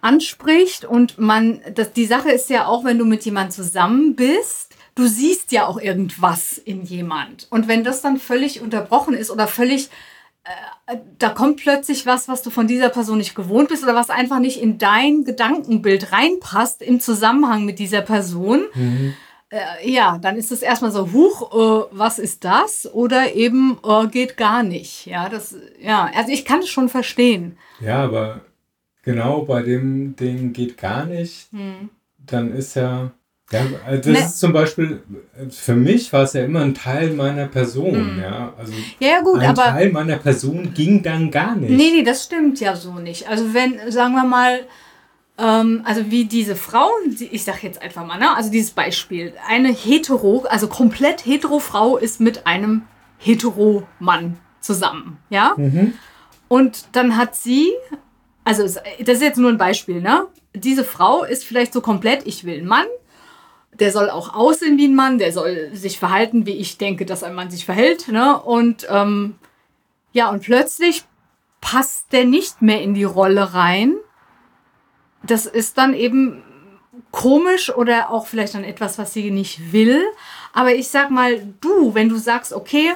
anspricht. 0.00 0.84
Und 0.84 1.18
man, 1.18 1.60
das, 1.74 1.92
die 1.92 2.06
Sache 2.06 2.30
ist 2.30 2.50
ja 2.50 2.66
auch, 2.66 2.84
wenn 2.84 2.98
du 2.98 3.04
mit 3.04 3.24
jemandem 3.24 3.52
zusammen 3.52 4.14
bist, 4.14 4.74
du 4.94 5.06
siehst 5.06 5.52
ja 5.52 5.66
auch 5.66 5.80
irgendwas 5.80 6.58
in 6.58 6.82
jemand. 6.82 7.46
Und 7.50 7.68
wenn 7.68 7.84
das 7.84 8.02
dann 8.02 8.16
völlig 8.16 8.60
unterbrochen 8.60 9.14
ist 9.14 9.30
oder 9.30 9.46
völlig 9.46 9.90
äh, 10.86 10.96
da 11.18 11.30
kommt 11.30 11.58
plötzlich 11.58 12.06
was, 12.06 12.28
was 12.28 12.42
du 12.42 12.50
von 12.50 12.66
dieser 12.66 12.88
Person 12.88 13.18
nicht 13.18 13.34
gewohnt 13.34 13.68
bist 13.68 13.82
oder 13.82 13.94
was 13.94 14.10
einfach 14.10 14.38
nicht 14.38 14.60
in 14.60 14.78
dein 14.78 15.24
Gedankenbild 15.24 16.12
reinpasst 16.12 16.82
im 16.82 17.00
Zusammenhang 17.00 17.64
mit 17.64 17.78
dieser 17.78 18.02
Person. 18.02 18.64
Mhm. 18.74 19.14
Äh, 19.48 19.90
ja, 19.90 20.18
dann 20.18 20.36
ist 20.36 20.52
es 20.52 20.62
erstmal 20.62 20.90
so, 20.90 21.12
huch, 21.12 21.52
äh, 21.52 21.88
was 21.90 22.18
ist 22.18 22.44
das? 22.44 22.92
Oder 22.92 23.34
eben, 23.34 23.78
äh, 23.84 24.06
geht 24.08 24.36
gar 24.36 24.62
nicht. 24.62 25.06
Ja, 25.06 25.28
das, 25.28 25.56
ja, 25.80 26.10
also 26.14 26.32
ich 26.32 26.44
kann 26.44 26.60
es 26.60 26.68
schon 26.68 26.88
verstehen. 26.88 27.56
Ja, 27.80 28.04
aber 28.04 28.40
genau 29.02 29.42
bei 29.42 29.62
dem 29.62 30.16
Ding 30.16 30.52
geht 30.52 30.78
gar 30.78 31.06
nicht. 31.06 31.48
Dann 32.18 32.52
ist 32.52 32.74
ja. 32.74 33.12
Ja, 33.52 33.60
also 33.86 34.10
das 34.10 34.20
Ne. 34.20 34.26
ist 34.26 34.40
zum 34.40 34.52
Beispiel, 34.52 35.02
für 35.50 35.76
mich 35.76 36.12
war 36.12 36.24
es 36.24 36.32
ja 36.32 36.44
immer 36.44 36.62
ein 36.62 36.74
Teil 36.74 37.10
meiner 37.10 37.46
Person, 37.46 38.18
ja. 38.20 38.52
Also 38.58 38.72
Ja, 38.98 39.08
ja, 39.08 39.20
gut, 39.20 39.38
ein 39.40 39.50
aber. 39.50 39.62
Teil 39.62 39.90
meiner 39.92 40.16
Person 40.16 40.74
ging 40.74 41.02
dann 41.02 41.30
gar 41.30 41.54
nicht. 41.54 41.70
Nee, 41.70 41.92
nee, 41.94 42.02
das 42.02 42.24
stimmt 42.24 42.58
ja 42.58 42.74
so 42.74 42.94
nicht. 42.94 43.28
Also 43.28 43.54
wenn, 43.54 43.78
sagen 43.92 44.14
wir 44.14 44.24
mal, 44.24 44.60
ähm, 45.38 45.82
also 45.84 46.10
wie 46.10 46.24
diese 46.24 46.56
Frau, 46.56 46.88
die- 47.06 47.26
ich 47.28 47.44
sag 47.44 47.62
jetzt 47.62 47.80
einfach 47.80 48.04
mal, 48.04 48.18
ne, 48.18 48.34
also 48.34 48.50
dieses 48.50 48.72
Beispiel, 48.72 49.32
eine 49.46 49.68
hetero, 49.72 50.44
also 50.48 50.66
komplett 50.66 51.24
hetero 51.24 51.60
Frau 51.60 51.98
ist 51.98 52.20
mit 52.20 52.48
einem 52.48 52.82
hetero 53.18 53.86
Mann 54.00 54.38
zusammen, 54.60 55.18
ja? 55.30 55.54
Mhm. 55.56 55.92
Und 56.48 56.86
dann 56.92 57.16
hat 57.16 57.36
sie, 57.36 57.70
also 58.42 58.64
das 58.64 58.78
ist 59.18 59.22
jetzt 59.22 59.38
nur 59.38 59.50
ein 59.50 59.58
Beispiel, 59.58 60.00
ne? 60.00 60.26
Diese 60.52 60.82
Frau 60.82 61.22
ist 61.22 61.44
vielleicht 61.44 61.72
so 61.72 61.80
komplett, 61.80 62.26
ich 62.26 62.42
will 62.44 62.58
einen 62.58 62.66
Mann. 62.66 62.86
Der 63.80 63.92
soll 63.92 64.10
auch 64.10 64.34
aussehen 64.34 64.78
wie 64.78 64.88
ein 64.88 64.94
Mann, 64.94 65.18
der 65.18 65.32
soll 65.32 65.70
sich 65.72 65.98
verhalten, 65.98 66.46
wie 66.46 66.54
ich 66.54 66.78
denke, 66.78 67.06
dass 67.06 67.22
ein 67.22 67.34
Mann 67.34 67.50
sich 67.50 67.64
verhält. 67.64 68.08
Ne? 68.08 68.40
Und 68.40 68.86
ähm, 68.90 69.36
ja, 70.12 70.30
und 70.30 70.42
plötzlich 70.42 71.04
passt 71.60 72.12
der 72.12 72.24
nicht 72.24 72.62
mehr 72.62 72.82
in 72.82 72.94
die 72.94 73.04
Rolle 73.04 73.54
rein. 73.54 73.96
Das 75.22 75.46
ist 75.46 75.78
dann 75.78 75.94
eben 75.94 76.42
komisch 77.10 77.74
oder 77.74 78.10
auch 78.10 78.26
vielleicht 78.26 78.54
dann 78.54 78.64
etwas, 78.64 78.98
was 78.98 79.12
sie 79.12 79.30
nicht 79.30 79.72
will. 79.72 80.02
Aber 80.52 80.74
ich 80.74 80.88
sag 80.88 81.10
mal, 81.10 81.54
du, 81.60 81.94
wenn 81.94 82.08
du 82.08 82.16
sagst, 82.16 82.52
okay, 82.52 82.94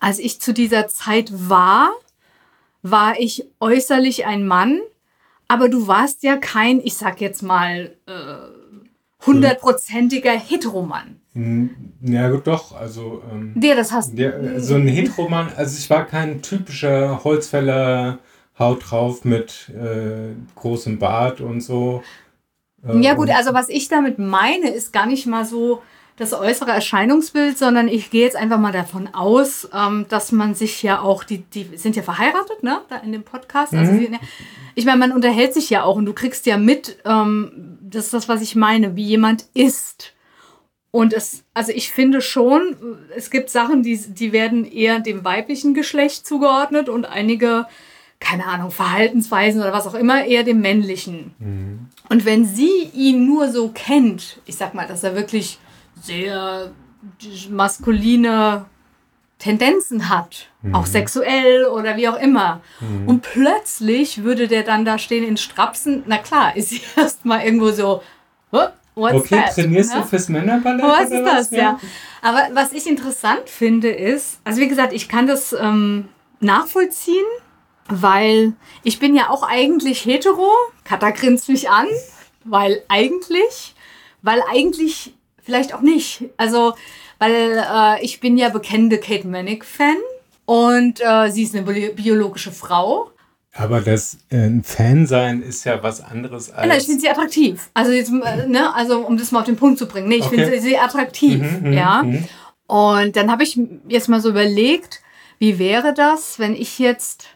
als 0.00 0.18
ich 0.18 0.40
zu 0.40 0.52
dieser 0.52 0.88
Zeit 0.88 1.30
war, 1.32 1.90
war 2.82 3.18
ich 3.18 3.46
äußerlich 3.60 4.26
ein 4.26 4.46
Mann, 4.46 4.80
aber 5.48 5.68
du 5.68 5.86
warst 5.86 6.22
ja 6.22 6.36
kein, 6.36 6.80
ich 6.80 6.94
sag 6.94 7.20
jetzt 7.20 7.42
mal, 7.42 7.96
äh, 8.06 8.65
hundertprozentiger 9.26 10.32
Heteromann. 10.32 11.20
Hm, 11.34 11.70
ja, 12.00 12.30
gut, 12.30 12.46
doch. 12.46 12.74
Also, 12.74 13.22
ähm, 13.30 13.54
ja, 13.60 13.74
das 13.74 13.92
hast 13.92 14.16
du. 14.18 14.60
so 14.60 14.74
ein 14.74 14.88
Heteromann, 14.88 15.52
also 15.56 15.76
ich 15.78 15.90
war 15.90 16.04
kein 16.04 16.42
typischer 16.42 17.24
Holzfäller, 17.24 18.18
Haut 18.58 18.90
drauf 18.90 19.24
mit 19.24 19.70
äh, 19.70 20.34
großem 20.54 20.98
Bart 20.98 21.42
und 21.42 21.60
so. 21.60 22.02
Äh, 22.86 23.00
ja, 23.00 23.12
gut, 23.12 23.28
also 23.28 23.52
was 23.52 23.68
ich 23.68 23.88
damit 23.88 24.18
meine, 24.18 24.70
ist 24.70 24.94
gar 24.94 25.04
nicht 25.04 25.26
mal 25.26 25.44
so 25.44 25.82
das 26.16 26.32
äußere 26.32 26.70
Erscheinungsbild, 26.70 27.58
sondern 27.58 27.88
ich 27.88 28.10
gehe 28.10 28.24
jetzt 28.24 28.36
einfach 28.36 28.58
mal 28.58 28.72
davon 28.72 29.08
aus, 29.12 29.68
ähm, 29.74 30.06
dass 30.08 30.32
man 30.32 30.54
sich 30.54 30.82
ja 30.82 31.00
auch, 31.00 31.24
die, 31.24 31.38
die 31.38 31.76
sind 31.76 31.94
ja 31.94 32.02
verheiratet, 32.02 32.62
ne, 32.62 32.80
da 32.88 32.96
in 32.96 33.12
dem 33.12 33.22
Podcast. 33.22 33.74
Also 33.74 33.92
mhm. 33.92 33.98
Also, 33.98 34.18
ich 34.74 34.84
meine, 34.86 34.98
man 34.98 35.12
unterhält 35.12 35.52
sich 35.52 35.68
ja 35.70 35.82
auch 35.82 35.96
und 35.96 36.06
du 36.06 36.14
kriegst 36.14 36.46
ja 36.46 36.56
mit, 36.56 36.98
ähm, 37.04 37.78
das 37.82 38.06
ist 38.06 38.14
das, 38.14 38.28
was 38.28 38.40
ich 38.40 38.56
meine, 38.56 38.96
wie 38.96 39.04
jemand 39.04 39.46
ist. 39.52 40.14
Und 40.90 41.12
es, 41.12 41.44
also 41.52 41.72
ich 41.72 41.90
finde 41.90 42.22
schon, 42.22 42.76
es 43.14 43.30
gibt 43.30 43.50
Sachen, 43.50 43.82
die, 43.82 43.98
die 43.98 44.32
werden 44.32 44.64
eher 44.64 45.00
dem 45.00 45.24
weiblichen 45.24 45.74
Geschlecht 45.74 46.26
zugeordnet 46.26 46.88
und 46.88 47.04
einige, 47.04 47.66
keine 48.20 48.46
Ahnung, 48.46 48.70
Verhaltensweisen 48.70 49.60
oder 49.60 49.74
was 49.74 49.86
auch 49.86 49.94
immer, 49.94 50.24
eher 50.24 50.42
dem 50.42 50.62
männlichen. 50.62 51.34
Mhm. 51.38 51.88
Und 52.08 52.24
wenn 52.24 52.46
sie 52.46 52.90
ihn 52.94 53.26
nur 53.26 53.50
so 53.50 53.68
kennt, 53.74 54.40
ich 54.46 54.56
sag 54.56 54.72
mal, 54.72 54.86
dass 54.86 55.04
er 55.04 55.14
wirklich 55.14 55.58
sehr 56.00 56.72
maskuline 57.50 58.66
Tendenzen 59.38 60.08
hat, 60.08 60.48
mhm. 60.62 60.74
auch 60.74 60.86
sexuell 60.86 61.66
oder 61.66 61.96
wie 61.96 62.08
auch 62.08 62.18
immer. 62.18 62.60
Mhm. 62.80 63.08
Und 63.08 63.22
plötzlich 63.22 64.24
würde 64.24 64.48
der 64.48 64.62
dann 64.62 64.84
da 64.84 64.98
stehen 64.98 65.24
in 65.24 65.36
Strapsen. 65.36 66.04
Na 66.06 66.18
klar, 66.18 66.56
ist 66.56 66.70
sie 66.70 66.80
erstmal 66.96 67.44
irgendwo 67.44 67.70
so, 67.70 68.02
what's 68.96 69.16
okay, 69.16 69.36
that? 69.36 69.54
trainierst 69.54 69.94
ne? 69.94 70.00
du 70.00 70.06
fürs 70.06 70.28
Männerballett? 70.28 70.82
Was 70.82 71.10
ist 71.10 71.24
das, 71.24 71.50
ja? 71.50 71.58
ja? 71.58 71.80
Aber 72.22 72.48
was 72.54 72.72
ich 72.72 72.86
interessant 72.86 73.48
finde 73.48 73.90
ist, 73.90 74.40
also 74.42 74.60
wie 74.60 74.68
gesagt, 74.68 74.92
ich 74.92 75.08
kann 75.08 75.26
das 75.26 75.52
ähm, 75.52 76.08
nachvollziehen, 76.40 77.26
weil 77.88 78.54
ich 78.82 78.98
bin 78.98 79.14
ja 79.14 79.30
auch 79.30 79.42
eigentlich 79.42 80.04
hetero. 80.04 80.50
Katha 80.84 81.10
grinst 81.10 81.48
mich 81.48 81.70
an, 81.70 81.86
weil 82.44 82.82
eigentlich, 82.88 83.74
weil 84.22 84.42
eigentlich 84.50 85.14
vielleicht 85.46 85.72
auch 85.72 85.80
nicht. 85.80 86.24
Also, 86.36 86.74
weil 87.18 87.64
äh, 87.64 88.04
ich 88.04 88.20
bin 88.20 88.36
ja 88.36 88.50
bekennende 88.50 88.98
Kate 88.98 89.26
Manick-Fan 89.26 89.96
und 90.44 91.00
äh, 91.00 91.30
sie 91.30 91.44
ist 91.44 91.56
eine 91.56 91.62
biologische 91.92 92.52
Frau. 92.52 93.10
Aber 93.54 93.80
das 93.80 94.18
äh, 94.28 94.36
ein 94.36 94.62
Fan 94.62 95.06
sein 95.06 95.40
ist 95.40 95.64
ja 95.64 95.82
was 95.82 96.02
anderes 96.02 96.50
als. 96.50 96.66
Ja, 96.68 96.76
ich 96.76 96.84
finde 96.84 97.00
sie 97.00 97.08
attraktiv. 97.08 97.70
Also 97.72 97.92
jetzt, 97.92 98.10
äh, 98.10 98.46
ne, 98.46 98.74
also 98.74 98.98
um 98.98 99.16
das 99.16 99.32
mal 99.32 99.40
auf 99.40 99.46
den 99.46 99.56
Punkt 99.56 99.78
zu 99.78 99.86
bringen. 99.86 100.08
Nee, 100.08 100.16
ich 100.16 100.26
okay. 100.26 100.44
finde 100.44 100.60
sie, 100.60 100.68
sie 100.68 100.78
attraktiv. 100.78 101.40
Mhm, 101.40 101.68
mhm 101.68 101.72
ja. 101.72 102.02
Mhm. 102.02 102.24
Und 102.66 103.16
dann 103.16 103.30
habe 103.30 103.44
ich 103.44 103.58
jetzt 103.88 104.08
mal 104.08 104.20
so 104.20 104.28
überlegt, 104.28 105.00
wie 105.38 105.58
wäre 105.58 105.94
das, 105.94 106.38
wenn 106.38 106.54
ich 106.54 106.78
jetzt 106.78 107.28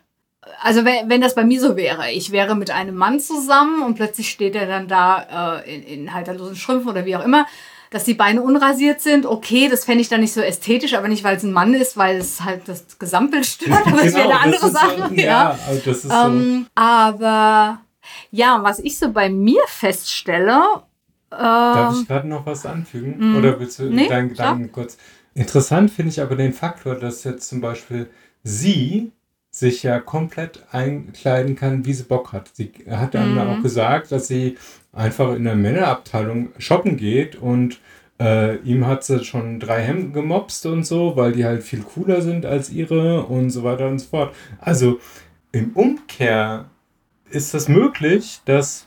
also 0.63 0.85
wenn, 0.85 1.09
wenn 1.09 1.21
das 1.21 1.35
bei 1.35 1.45
mir 1.45 1.61
so 1.61 1.77
wäre, 1.77 2.11
ich 2.11 2.33
wäre 2.33 2.55
mit 2.55 2.71
einem 2.71 2.95
Mann 2.95 3.21
zusammen 3.21 3.83
und 3.83 3.95
plötzlich 3.95 4.31
steht 4.31 4.55
er 4.55 4.67
dann 4.67 4.89
da 4.89 5.61
äh, 5.61 5.77
in, 5.77 5.83
in 5.83 6.13
halterlosen 6.13 6.57
Strümpfen 6.57 6.91
oder 6.91 7.05
wie 7.05 7.17
auch 7.17 7.25
immer 7.25 7.47
dass 7.91 8.05
die 8.05 8.15
Beine 8.15 8.41
unrasiert 8.41 9.01
sind, 9.01 9.27
okay, 9.27 9.69
das 9.69 9.85
fände 9.85 10.01
ich 10.01 10.09
dann 10.09 10.21
nicht 10.21 10.33
so 10.33 10.41
ästhetisch, 10.41 10.95
aber 10.95 11.09
nicht, 11.09 11.25
weil 11.25 11.37
es 11.37 11.43
ein 11.43 11.53
Mann 11.53 11.75
ist, 11.75 11.97
weil 11.97 12.19
es 12.19 12.41
halt 12.41 12.63
das 12.67 12.99
Gesamtbild 12.99 13.45
stört, 13.45 13.87
aber 13.87 13.91
genau, 13.91 14.05
das 14.05 14.15
wäre 14.15 14.31
eine 14.31 14.41
andere 14.41 14.71
Sache. 14.71 15.09
So, 15.09 15.15
ja, 15.15 15.25
ja. 15.25 15.59
Also 15.67 15.81
das 15.85 16.05
ist 16.05 16.13
ähm, 16.13 16.67
so. 16.67 16.83
Aber 16.83 17.81
ja, 18.31 18.63
was 18.63 18.79
ich 18.79 18.97
so 18.99 19.11
bei 19.13 19.29
mir 19.29 19.63
feststelle. 19.67 20.63
Ähm, 21.33 21.39
Darf 21.39 22.01
ich 22.01 22.09
gerade 22.09 22.29
noch 22.29 22.47
was 22.47 22.65
anfügen? 22.65 23.33
Mm, 23.33 23.37
Oder 23.37 23.59
willst 23.59 23.79
du 23.79 23.85
nee, 23.85 24.09
deinen 24.09 24.31
Gedanken 24.31 24.73
kurz? 24.73 24.97
Interessant 25.35 25.91
finde 25.91 26.11
ich 26.11 26.21
aber 26.21 26.37
den 26.37 26.53
Faktor, 26.53 26.97
dass 26.97 27.25
jetzt 27.25 27.49
zum 27.49 27.61
Beispiel 27.61 28.11
sie 28.43 29.13
sich 29.51 29.83
ja 29.83 29.99
komplett 29.99 30.65
einkleiden 30.71 31.57
kann, 31.57 31.85
wie 31.85 31.93
sie 31.93 32.05
Bock 32.05 32.33
hat. 32.33 32.51
Sie 32.55 32.73
hat 32.89 33.15
dann 33.15 33.33
mhm. 33.33 33.39
auch 33.39 33.63
gesagt, 33.63 34.13
dass 34.13 34.29
sie 34.29 34.57
einfach 34.93 35.35
in 35.35 35.45
der 35.45 35.57
Männerabteilung 35.57 36.51
shoppen 36.59 36.97
geht 36.97 37.37
und 37.37 37.81
äh, 38.21 38.57
ihm 38.59 38.87
hat 38.87 39.03
sie 39.03 39.25
schon 39.25 39.59
drei 39.59 39.83
Hemden 39.83 40.13
gemobst 40.13 40.67
und 40.67 40.85
so, 40.85 41.17
weil 41.17 41.33
die 41.33 41.45
halt 41.45 41.63
viel 41.63 41.83
cooler 41.83 42.23
sind 42.23 42.47
als 42.47 42.71
ihre 42.71 43.25
und 43.25 43.51
so 43.51 43.65
weiter 43.65 43.89
und 43.89 43.99
so 43.99 44.09
fort. 44.09 44.35
Also 44.61 45.01
im 45.53 45.73
Umkehr 45.73 46.67
ist 47.31 47.55
das 47.55 47.69
möglich, 47.69 48.41
dass 48.45 48.87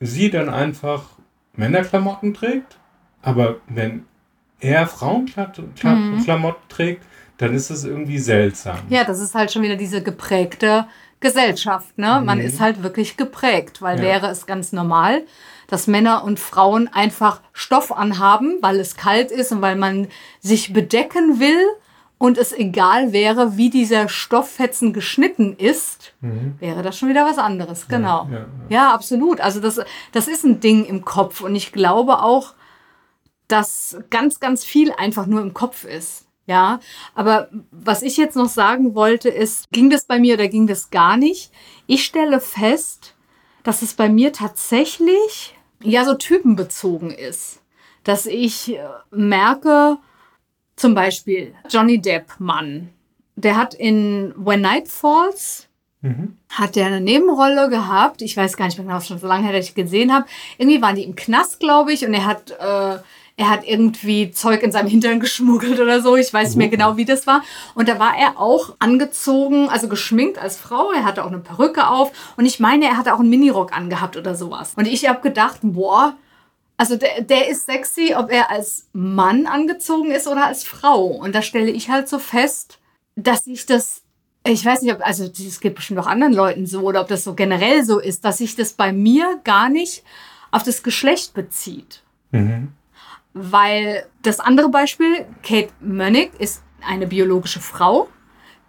sie 0.00 0.30
dann 0.30 0.48
einfach 0.48 1.18
Männerklamotten 1.56 2.32
trägt, 2.32 2.78
aber 3.22 3.56
wenn 3.68 4.04
er 4.60 4.86
Frauenklamotten 4.86 5.74
mhm. 5.82 6.68
trägt, 6.68 7.02
dann 7.38 7.54
ist 7.54 7.70
das 7.70 7.84
irgendwie 7.84 8.18
seltsam. 8.18 8.78
Ja, 8.88 9.04
das 9.04 9.20
ist 9.20 9.34
halt 9.34 9.52
schon 9.52 9.62
wieder 9.62 9.76
diese 9.76 10.02
geprägte 10.02 10.86
Gesellschaft. 11.20 11.98
Ne? 11.98 12.18
Mhm. 12.20 12.26
Man 12.26 12.40
ist 12.40 12.60
halt 12.60 12.82
wirklich 12.82 13.16
geprägt, 13.16 13.82
weil 13.82 13.98
ja. 13.98 14.04
wäre 14.04 14.28
es 14.28 14.46
ganz 14.46 14.72
normal, 14.72 15.22
dass 15.66 15.86
Männer 15.86 16.22
und 16.24 16.38
Frauen 16.38 16.88
einfach 16.92 17.40
Stoff 17.52 17.90
anhaben, 17.90 18.58
weil 18.60 18.78
es 18.78 18.96
kalt 18.96 19.30
ist 19.30 19.50
und 19.50 19.62
weil 19.62 19.76
man 19.76 20.08
sich 20.40 20.72
bedecken 20.72 21.40
will 21.40 21.66
und 22.18 22.38
es 22.38 22.52
egal 22.52 23.12
wäre, 23.12 23.56
wie 23.56 23.70
dieser 23.70 24.08
Stofffetzen 24.08 24.92
geschnitten 24.92 25.56
ist, 25.56 26.12
mhm. 26.20 26.54
wäre 26.60 26.82
das 26.82 26.98
schon 26.98 27.08
wieder 27.08 27.24
was 27.24 27.38
anderes. 27.38 27.88
Genau. 27.88 28.28
Ja, 28.30 28.38
ja, 28.38 28.46
ja, 28.68 28.94
absolut. 28.94 29.40
Also 29.40 29.60
das, 29.60 29.80
das 30.12 30.28
ist 30.28 30.44
ein 30.44 30.60
Ding 30.60 30.84
im 30.84 31.04
Kopf 31.04 31.40
und 31.40 31.56
ich 31.56 31.72
glaube 31.72 32.22
auch, 32.22 32.54
dass 33.48 33.98
ganz, 34.10 34.40
ganz 34.40 34.64
viel 34.64 34.92
einfach 34.92 35.26
nur 35.26 35.42
im 35.42 35.54
Kopf 35.54 35.84
ist. 35.84 36.26
Ja, 36.46 36.80
aber 37.14 37.48
was 37.70 38.02
ich 38.02 38.18
jetzt 38.18 38.36
noch 38.36 38.48
sagen 38.48 38.94
wollte, 38.94 39.30
ist, 39.30 39.70
ging 39.70 39.88
das 39.88 40.04
bei 40.04 40.18
mir 40.18 40.34
oder 40.34 40.48
ging 40.48 40.66
das 40.66 40.90
gar 40.90 41.16
nicht? 41.16 41.50
Ich 41.86 42.04
stelle 42.04 42.38
fest, 42.38 43.14
dass 43.62 43.80
es 43.80 43.94
bei 43.94 44.10
mir 44.10 44.32
tatsächlich 44.32 45.56
ja 45.82 46.04
so 46.04 46.14
typenbezogen 46.14 47.10
ist. 47.10 47.62
Dass 48.02 48.26
ich 48.26 48.76
äh, 48.76 48.80
merke, 49.10 49.96
zum 50.76 50.94
Beispiel 50.94 51.54
Johnny 51.70 52.00
Depp 52.00 52.34
Mann, 52.38 52.90
der 53.36 53.56
hat 53.56 53.72
in 53.72 54.34
When 54.36 54.60
Night 54.60 54.88
Falls 54.88 55.68
mhm. 56.02 56.36
hat 56.50 56.76
der 56.76 56.86
eine 56.86 57.00
Nebenrolle 57.00 57.68
gehabt. 57.68 58.22
Ich 58.22 58.36
weiß 58.36 58.56
gar 58.56 58.66
nicht 58.66 58.78
mehr 58.78 58.86
genau, 58.86 59.00
schon 59.00 59.18
so 59.18 59.26
lange 59.26 59.44
her, 59.44 59.52
dass 59.52 59.68
ich 59.68 59.74
gesehen 59.74 60.12
habe. 60.12 60.26
Irgendwie 60.58 60.82
waren 60.82 60.96
die 60.96 61.04
im 61.04 61.16
Knast, 61.16 61.58
glaube 61.58 61.92
ich, 61.92 62.06
und 62.06 62.14
er 62.14 62.26
hat 62.26 62.50
äh, 62.50 63.02
er 63.36 63.50
hat 63.50 63.66
irgendwie 63.66 64.30
Zeug 64.30 64.62
in 64.62 64.70
seinem 64.70 64.88
Hintern 64.88 65.18
geschmuggelt 65.20 65.80
oder 65.80 66.00
so. 66.00 66.16
Ich 66.16 66.32
weiß 66.32 66.50
nicht 66.50 66.56
mehr 66.56 66.68
genau, 66.68 66.96
wie 66.96 67.04
das 67.04 67.26
war. 67.26 67.42
Und 67.74 67.88
da 67.88 67.98
war 67.98 68.16
er 68.16 68.38
auch 68.38 68.76
angezogen, 68.78 69.68
also 69.68 69.88
geschminkt 69.88 70.38
als 70.38 70.56
Frau. 70.56 70.92
Er 70.92 71.04
hatte 71.04 71.24
auch 71.24 71.28
eine 71.28 71.40
Perücke 71.40 71.88
auf. 71.88 72.12
Und 72.36 72.46
ich 72.46 72.60
meine, 72.60 72.84
er 72.84 72.96
hatte 72.96 73.12
auch 73.12 73.20
einen 73.20 73.30
Minirock 73.30 73.76
angehabt 73.76 74.16
oder 74.16 74.36
sowas. 74.36 74.74
Und 74.76 74.86
ich 74.86 75.08
habe 75.08 75.20
gedacht, 75.20 75.60
boah, 75.62 76.16
also 76.76 76.96
der, 76.96 77.22
der 77.22 77.48
ist 77.48 77.66
sexy, 77.66 78.14
ob 78.16 78.30
er 78.30 78.50
als 78.50 78.88
Mann 78.92 79.46
angezogen 79.46 80.12
ist 80.12 80.28
oder 80.28 80.46
als 80.46 80.62
Frau. 80.62 81.06
Und 81.06 81.34
da 81.34 81.42
stelle 81.42 81.70
ich 81.70 81.90
halt 81.90 82.08
so 82.08 82.20
fest, 82.20 82.78
dass 83.16 83.46
ich 83.46 83.66
das 83.66 84.02
ich 84.46 84.62
weiß 84.62 84.82
nicht, 84.82 84.92
ob, 84.92 85.00
also 85.00 85.24
es 85.24 85.58
geht 85.58 85.74
bestimmt 85.74 85.98
auch 86.00 86.06
anderen 86.06 86.34
Leuten 86.34 86.66
so 86.66 86.82
oder 86.82 87.00
ob 87.00 87.08
das 87.08 87.24
so 87.24 87.32
generell 87.32 87.82
so 87.82 87.98
ist, 87.98 88.26
dass 88.26 88.38
sich 88.38 88.54
das 88.54 88.74
bei 88.74 88.92
mir 88.92 89.40
gar 89.42 89.70
nicht 89.70 90.04
auf 90.50 90.62
das 90.62 90.82
Geschlecht 90.82 91.32
bezieht. 91.32 92.02
Mhm. 92.30 92.72
Weil 93.34 94.06
das 94.22 94.40
andere 94.40 94.68
Beispiel, 94.68 95.26
Kate 95.42 95.70
Mönnig 95.80 96.30
ist 96.38 96.62
eine 96.86 97.06
biologische 97.06 97.60
Frau, 97.60 98.08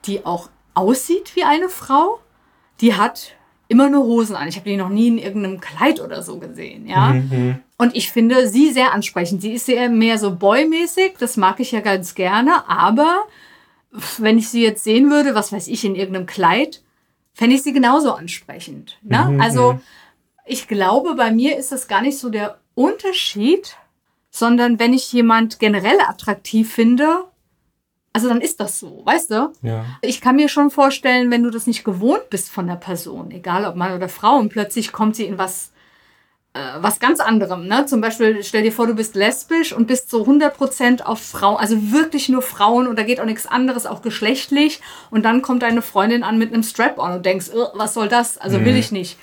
die 0.05 0.25
auch 0.25 0.49
aussieht 0.73 1.35
wie 1.35 1.43
eine 1.43 1.69
Frau. 1.69 2.19
Die 2.81 2.95
hat 2.95 3.35
immer 3.67 3.89
nur 3.89 4.03
Hosen 4.03 4.35
an. 4.35 4.47
Ich 4.47 4.57
habe 4.57 4.69
die 4.69 4.77
noch 4.77 4.89
nie 4.89 5.07
in 5.07 5.17
irgendeinem 5.17 5.59
Kleid 5.59 5.99
oder 5.99 6.21
so 6.21 6.39
gesehen, 6.39 6.87
ja. 6.87 7.13
Mhm. 7.13 7.59
Und 7.77 7.95
ich 7.95 8.11
finde 8.11 8.47
sie 8.47 8.71
sehr 8.71 8.93
ansprechend. 8.93 9.41
Sie 9.41 9.53
ist 9.53 9.65
sehr 9.65 9.89
mehr 9.89 10.17
so 10.17 10.35
boymäßig, 10.35 11.15
das 11.19 11.37
mag 11.37 11.59
ich 11.59 11.71
ja 11.71 11.81
ganz 11.81 12.15
gerne, 12.15 12.67
aber 12.69 13.25
wenn 14.17 14.37
ich 14.37 14.49
sie 14.49 14.63
jetzt 14.63 14.83
sehen 14.83 15.09
würde, 15.09 15.35
was 15.35 15.51
weiß 15.51 15.67
ich, 15.67 15.83
in 15.85 15.95
irgendeinem 15.95 16.25
Kleid, 16.25 16.81
fände 17.33 17.55
ich 17.55 17.63
sie 17.63 17.73
genauso 17.73 18.13
ansprechend. 18.13 18.97
Ne? 19.01 19.29
Mhm. 19.31 19.41
Also 19.41 19.73
mhm. 19.73 19.81
ich 20.45 20.67
glaube, 20.67 21.15
bei 21.15 21.31
mir 21.31 21.57
ist 21.57 21.71
das 21.71 21.87
gar 21.87 22.01
nicht 22.01 22.17
so 22.17 22.29
der 22.29 22.59
Unterschied, 22.75 23.77
sondern 24.35 24.79
wenn 24.79 24.93
ich 24.93 25.13
jemand 25.13 25.59
generell 25.59 25.97
attraktiv 26.05 26.73
finde, 26.73 27.23
also 28.11 28.27
dann 28.27 28.41
ist 28.41 28.59
das 28.59 28.79
so, 28.79 29.01
weißt 29.05 29.31
du? 29.31 29.53
Ja. 29.61 29.85
Ich 30.01 30.19
kann 30.19 30.35
mir 30.35 30.49
schon 30.49 30.69
vorstellen, 30.71 31.31
wenn 31.31 31.43
du 31.43 31.49
das 31.49 31.67
nicht 31.67 31.83
gewohnt 31.85 32.29
bist 32.29 32.49
von 32.49 32.67
der 32.67 32.75
Person, 32.75 33.31
egal 33.31 33.65
ob 33.65 33.75
Mann 33.77 33.93
oder 33.95 34.09
Frau, 34.09 34.35
und 34.37 34.49
plötzlich 34.49 34.91
kommt 34.91 35.15
sie 35.15 35.23
in 35.25 35.37
was, 35.37 35.71
äh, 36.53 36.59
was 36.79 36.99
ganz 36.99 37.21
anderem. 37.21 37.67
Ne? 37.67 37.85
Zum 37.85 38.01
Beispiel, 38.01 38.43
stell 38.43 38.63
dir 38.63 38.71
vor, 38.73 38.87
du 38.87 38.93
bist 38.95 39.15
lesbisch 39.15 39.71
und 39.71 39.87
bist 39.87 40.09
so 40.09 40.25
100% 40.25 41.01
auf 41.01 41.19
Frauen, 41.21 41.57
also 41.57 41.91
wirklich 41.93 42.27
nur 42.27 42.41
Frauen 42.41 42.87
und 42.87 42.97
da 42.99 43.03
geht 43.03 43.21
auch 43.21 43.25
nichts 43.25 43.45
anderes, 43.47 43.85
auch 43.85 44.01
geschlechtlich. 44.01 44.81
Und 45.11 45.23
dann 45.23 45.41
kommt 45.41 45.61
deine 45.63 45.81
Freundin 45.81 46.23
an 46.23 46.37
mit 46.37 46.53
einem 46.53 46.63
Strap-on 46.63 47.13
und 47.13 47.25
denkst, 47.25 47.47
"Ugh, 47.53 47.69
was 47.75 47.93
soll 47.93 48.09
das? 48.09 48.37
Also 48.37 48.59
will 48.65 48.73
Mhm. 48.73 48.79
ich 48.79 48.91
nicht. 48.91 49.17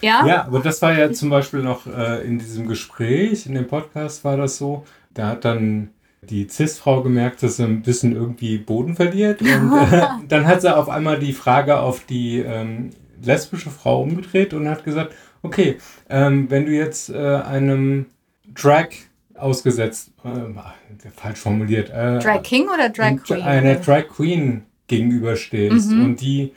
Ja? 0.00 0.26
Ja, 0.26 0.44
aber 0.46 0.60
das 0.60 0.80
war 0.82 0.96
ja 0.96 1.12
zum 1.12 1.30
Beispiel 1.30 1.60
noch 1.60 1.86
äh, 1.86 2.24
in 2.26 2.38
diesem 2.38 2.66
Gespräch, 2.68 3.46
in 3.46 3.54
dem 3.54 3.66
Podcast 3.66 4.24
war 4.24 4.36
das 4.36 4.56
so, 4.58 4.84
da 5.14 5.28
hat 5.28 5.44
dann 5.44 5.90
die 6.22 6.46
Cis-Frau 6.48 7.02
gemerkt, 7.02 7.42
dass 7.42 7.56
sie 7.56 7.64
ein 7.64 7.82
bisschen 7.82 8.14
irgendwie 8.14 8.58
Boden 8.58 8.94
verliert. 8.94 9.40
Und 9.40 9.48
äh, 9.92 10.06
dann 10.28 10.46
hat 10.46 10.60
sie 10.60 10.74
auf 10.76 10.88
einmal 10.88 11.18
die 11.18 11.32
Frage 11.32 11.78
auf 11.78 12.04
die 12.04 12.38
ähm, 12.40 12.90
lesbische 13.22 13.70
Frau 13.70 14.02
umgedreht 14.02 14.52
und 14.54 14.68
hat 14.68 14.84
gesagt, 14.84 15.14
okay, 15.42 15.78
ähm, 16.08 16.50
wenn 16.50 16.66
du 16.66 16.72
jetzt 16.72 17.08
äh, 17.10 17.16
einem 17.16 18.06
Drag 18.54 18.88
ausgesetzt, 19.34 20.12
äh, 20.24 21.08
falsch 21.16 21.38
formuliert, 21.38 21.88
äh, 21.90 22.18
Drag 22.18 22.42
King 22.42 22.68
oder 22.68 22.90
Drag 22.90 23.16
Queen? 23.24 23.42
einer 23.42 23.76
Drag 23.76 24.06
Queen 24.08 24.64
gegenüberstehst 24.88 25.90
Mhm. 25.90 26.04
und 26.04 26.20
die 26.20 26.52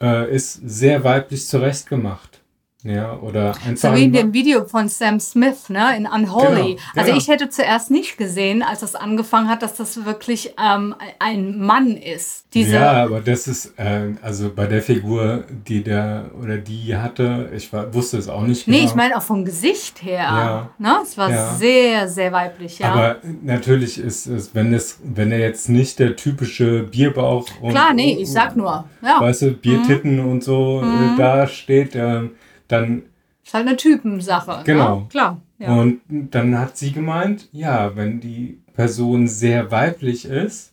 äh, 0.00 0.32
ist 0.32 0.60
sehr 0.64 1.02
weiblich 1.02 1.46
zurechtgemacht. 1.48 2.37
Ja, 2.84 3.18
oder 3.18 3.54
einfach. 3.66 3.90
So 3.90 3.96
wie 3.96 4.04
in 4.04 4.12
dem 4.12 4.32
Video 4.32 4.64
von 4.64 4.88
Sam 4.88 5.18
Smith, 5.18 5.68
ne, 5.68 5.96
in 5.96 6.06
Unholy. 6.06 6.46
Genau, 6.76 6.78
Also 6.94 7.06
genau. 7.06 7.16
ich 7.16 7.26
hätte 7.26 7.48
zuerst 7.50 7.90
nicht 7.90 8.16
gesehen, 8.16 8.62
als 8.62 8.80
das 8.80 8.94
angefangen 8.94 9.48
hat, 9.48 9.62
dass 9.62 9.74
das 9.74 10.04
wirklich 10.04 10.54
ähm, 10.64 10.94
ein 11.18 11.58
Mann 11.58 11.96
ist. 11.96 12.44
Diese, 12.54 12.76
ja, 12.76 12.92
aber 13.04 13.20
das 13.20 13.48
ist, 13.48 13.72
äh, 13.80 14.12
also 14.22 14.50
bei 14.54 14.66
der 14.66 14.80
Figur, 14.80 15.42
die 15.66 15.82
der 15.82 16.30
oder 16.40 16.56
die 16.58 16.96
hatte, 16.96 17.50
ich 17.54 17.72
war, 17.72 17.92
wusste 17.92 18.16
es 18.16 18.28
auch 18.28 18.42
nicht 18.42 18.68
Nee, 18.68 18.76
genau. 18.78 18.88
ich 18.90 18.94
meine 18.94 19.16
auch 19.18 19.22
vom 19.22 19.44
Gesicht 19.44 20.00
her. 20.04 20.18
Ja. 20.20 20.70
Ne? 20.78 20.98
Es 21.02 21.18
war 21.18 21.30
Ja. 21.30 21.54
sehr, 21.54 22.08
sehr 22.08 22.30
weiblich, 22.30 22.78
ja. 22.78 22.92
Aber 22.92 23.16
natürlich 23.42 23.98
ist 23.98 24.26
es, 24.26 24.54
wenn 24.54 24.72
es, 24.72 25.00
wenn 25.02 25.32
er 25.32 25.40
jetzt 25.40 25.68
nicht 25.68 25.98
der 25.98 26.14
typische 26.14 26.84
Bierbauch 26.84 27.44
und 27.60 27.70
Klar, 27.72 27.92
nee, 27.92 28.16
ich 28.20 28.30
sag 28.30 28.54
nur. 28.56 28.84
Ja. 29.02 29.20
weißt 29.20 29.42
du, 29.42 29.50
Biertitten 29.52 30.20
und 30.20 30.44
so 30.44 30.80
Mhm. 30.80 31.14
äh, 31.14 31.18
da 31.18 31.46
steht, 31.48 31.96
ähm, 31.96 32.30
dann 32.68 33.02
Ist 33.44 33.54
halt 33.54 33.66
eine 33.66 33.76
Typensache. 33.76 34.62
Genau. 34.64 35.00
Ne? 35.00 35.06
Klar. 35.08 35.40
Ja. 35.58 35.74
Und 35.74 36.00
dann 36.08 36.56
hat 36.58 36.76
sie 36.76 36.92
gemeint, 36.92 37.48
ja, 37.50 37.96
wenn 37.96 38.20
die 38.20 38.60
Person 38.74 39.26
sehr 39.26 39.70
weiblich 39.70 40.24
ist, 40.26 40.72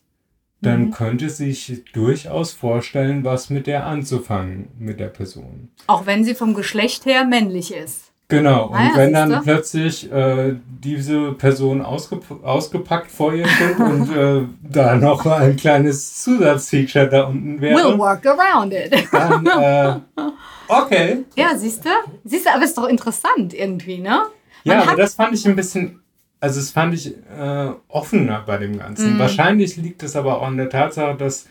dann 0.61 0.85
Mhm. 0.85 0.91
könnte 0.91 1.29
sie 1.29 1.53
sich 1.53 1.83
durchaus 1.93 2.51
vorstellen, 2.53 3.23
was 3.23 3.49
mit 3.49 3.67
der 3.67 3.85
anzufangen, 3.85 4.69
mit 4.77 4.99
der 4.99 5.07
Person. 5.07 5.69
Auch 5.87 6.05
wenn 6.05 6.23
sie 6.23 6.35
vom 6.35 6.53
Geschlecht 6.53 7.05
her 7.05 7.25
männlich 7.25 7.73
ist. 7.73 8.04
Genau, 8.27 8.67
und 8.69 8.75
Ah 8.75 8.87
ja, 8.89 8.97
wenn 8.97 9.13
dann 9.13 9.43
plötzlich 9.43 10.11
äh, 10.11 10.55
diese 10.83 11.33
Person 11.33 11.83
ausgep 11.83 12.23
ausgepackt 12.43 13.11
vor 13.11 13.33
ihr 13.33 13.47
steht 13.47 13.77
und 13.77 14.15
äh, 14.15 14.41
da 14.63 14.95
noch 14.95 15.25
ein 15.27 15.55
kleines 15.55 16.23
Zusatzfeature 16.23 17.07
da 17.07 17.25
unten 17.25 17.57
We'll 17.59 17.75
wäre, 17.75 17.97
work 17.99 18.25
around 18.25 18.73
it. 18.73 18.95
dann 19.11 19.45
äh, 19.45 19.99
okay. 20.67 21.23
ja, 21.35 21.55
siehst 21.55 21.85
du? 21.85 21.89
Siehst 22.23 22.47
du, 22.47 22.49
aber 22.53 22.63
ist 22.63 22.75
doch 22.77 22.87
interessant 22.87 23.53
irgendwie, 23.53 23.99
ne? 23.99 24.23
Ja, 24.63 24.73
Man 24.73 24.77
aber 24.81 24.91
hat- 24.93 24.99
das 24.99 25.13
fand 25.13 25.35
ich 25.35 25.45
ein 25.47 25.55
bisschen, 25.55 25.99
also 26.39 26.59
das 26.59 26.71
fand 26.71 26.95
ich 26.95 27.07
äh, 27.15 27.69
offener 27.89 28.41
bei 28.45 28.57
dem 28.57 28.79
Ganzen. 28.79 29.13
Mhm. 29.13 29.19
Wahrscheinlich 29.19 29.77
liegt 29.77 30.01
es 30.01 30.15
aber 30.15 30.37
auch 30.37 30.47
an 30.47 30.57
der 30.57 30.69
Tatsache, 30.71 31.15
dass 31.15 31.45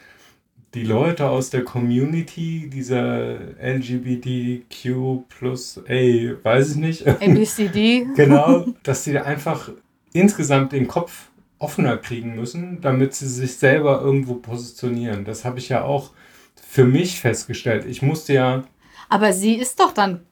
die 0.75 0.83
Leute 0.83 1.29
aus 1.29 1.51
der 1.51 1.65
Community, 1.65 2.69
dieser 2.69 3.39
LGBTQ 3.63 5.29
plus 5.29 5.79
A, 5.89 6.35
weiß 6.43 6.73
ich 6.73 6.77
nicht, 6.77 7.07
ABCD. 7.07 8.07
genau, 8.17 8.67
dass 8.83 9.05
sie 9.05 9.19
einfach 9.19 9.71
insgesamt 10.13 10.73
den 10.73 10.89
Kopf 10.89 11.29
offener 11.59 11.97
kriegen 11.97 12.35
müssen, 12.35 12.81
damit 12.81 13.15
sie 13.15 13.29
sich 13.29 13.57
selber 13.57 14.01
irgendwo 14.03 14.35
positionieren. 14.35 15.25
Das 15.25 15.45
habe 15.45 15.59
ich 15.59 15.69
ja 15.69 15.83
auch 15.83 16.11
für 16.55 16.85
mich 16.85 17.21
festgestellt. 17.21 17.87
Ich 17.87 18.03
musste 18.03 18.35
ja 18.35 18.65
Aber 19.09 19.33
sie 19.33 19.55
ist 19.55 19.79
doch 19.79 19.93
dann 19.93 20.27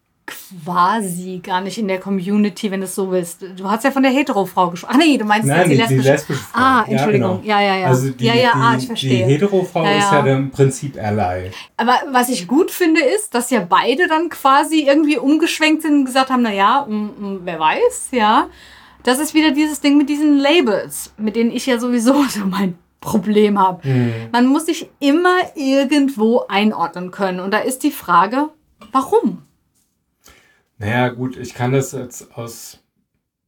quasi 0.65 1.41
gar 1.43 1.61
nicht 1.61 1.79
in 1.79 1.89
der 1.89 1.99
Community, 2.01 2.71
wenn 2.71 2.81
du 2.81 2.87
es 2.87 2.95
so 2.95 3.11
willst. 3.11 3.43
Du 3.57 3.69
hast 3.69 3.85
ja 3.85 3.91
von 3.91 4.03
der 4.03 4.13
Hetero-Frau 4.13 4.71
gesprochen. 4.71 4.95
Ah, 4.95 4.99
nee, 4.99 5.17
du 5.19 5.25
meinst 5.25 5.47
Nein, 5.47 5.65
die, 5.65 5.77
die 5.77 5.81
lesbische. 5.81 6.11
lesbische 6.11 6.41
Frau. 6.41 6.61
Ah, 6.61 6.85
Entschuldigung. 6.89 7.41
Ja, 7.45 7.61
Ja, 7.61 7.75
ja, 7.75 7.81
ja. 7.81 7.87
Also 7.89 8.11
die, 8.11 8.25
ja, 8.25 8.35
ja, 8.35 8.53
die, 8.55 8.61
ah, 8.61 8.73
ich 8.75 8.81
die 8.81 8.87
verstehe. 8.87 9.25
Hetero-Frau 9.27 9.85
Ja, 9.85 9.99
ist 9.99 10.13
ja. 10.13 10.27
im 10.27 10.51
Prinzip 10.51 10.97
Ally. 10.97 11.51
Aber 11.77 11.95
was 12.11 12.29
ich 12.29 12.47
gut 12.47 12.71
finde, 12.71 13.01
ist, 13.01 13.35
dass 13.35 13.51
ja 13.51 13.65
beide 13.69 14.09
dann 14.09 14.29
quasi 14.29 14.87
irgendwie 14.87 15.19
umgeschwenkt 15.19 15.83
sind 15.83 15.95
und 15.95 16.05
gesagt 16.05 16.31
haben, 16.31 16.43
naja, 16.43 16.87
wer 16.89 17.59
weiß, 17.59 18.09
ja. 18.13 18.49
Das 19.03 19.19
ist 19.19 19.35
wieder 19.35 19.51
dieses 19.51 19.81
Ding 19.81 19.97
mit 19.97 20.09
diesen 20.09 20.39
Labels, 20.39 21.13
mit 21.17 21.35
denen 21.37 21.51
ich 21.51 21.67
ja 21.67 21.79
sowieso 21.79 22.23
so 22.29 22.47
mein 22.47 22.77
Problem 23.01 23.59
habe. 23.59 23.83
Hm. 23.83 24.13
Man 24.31 24.47
muss 24.47 24.67
sich 24.67 24.89
immer 25.01 25.37
irgendwo 25.57 26.45
einordnen 26.49 27.11
können. 27.11 27.41
Und 27.41 27.51
da 27.53 27.59
ist 27.59 27.83
die 27.83 27.91
Frage, 27.91 28.49
warum? 28.93 29.43
Naja, 30.79 31.09
gut, 31.11 31.37
ich 31.37 31.55
kann 31.55 31.73
das 31.73 31.93
jetzt 31.93 32.37
aus 32.37 32.81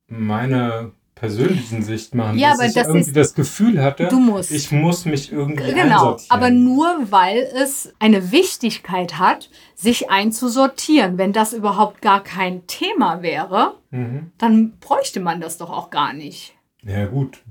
meiner 0.06 0.92
persönlichen 1.14 1.82
Sicht 1.82 2.14
machen, 2.14 2.38
Ja, 2.38 2.50
dass 2.50 2.58
aber 2.58 2.68
ich 2.68 2.74
das 2.74 2.86
irgendwie 2.88 3.06
ist- 3.08 3.16
das 3.16 3.34
Gefühl 3.34 3.82
hatte, 3.82 4.08
Du 4.08 4.18
musst. 4.20 4.50
ich 4.50 4.70
muss 4.72 5.04
mich 5.04 5.32
irgendwie 5.32 5.72
Genau, 5.72 6.18
aber 6.28 6.50
nur 6.50 6.86
weil 7.10 7.48
es 7.54 7.94
eine 7.98 8.30
Wichtigkeit 8.32 9.18
hat, 9.18 9.48
sich 9.74 10.10
einzusortieren. 10.10 11.16
Wenn 11.16 11.32
das 11.32 11.52
überhaupt 11.52 12.02
gar 12.02 12.22
kein 12.22 12.66
Thema 12.66 13.22
wäre, 13.22 13.74
Mhm. 13.90 14.32
dann 14.38 14.72
bräuchte 14.80 15.20
man 15.20 15.40
das 15.40 15.56
doch 15.56 15.70
auch 15.70 15.90
gar 15.90 16.12
nicht. 16.12 16.54
Ja, 16.82 17.06
gut. 17.06 17.42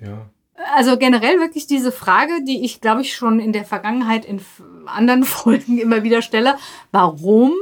Ja. 0.00 0.30
Also 0.74 0.96
generell 0.96 1.40
wirklich 1.40 1.66
diese 1.66 1.92
Frage, 1.92 2.32
die 2.46 2.64
ich 2.64 2.80
glaube 2.80 3.02
ich 3.02 3.14
schon 3.14 3.40
in 3.40 3.52
der 3.52 3.64
Vergangenheit 3.64 4.24
in 4.24 4.40
anderen 4.86 5.24
Folgen 5.24 5.78
immer 5.78 6.02
wieder 6.04 6.22
stelle. 6.22 6.54
Warum? 6.92 7.52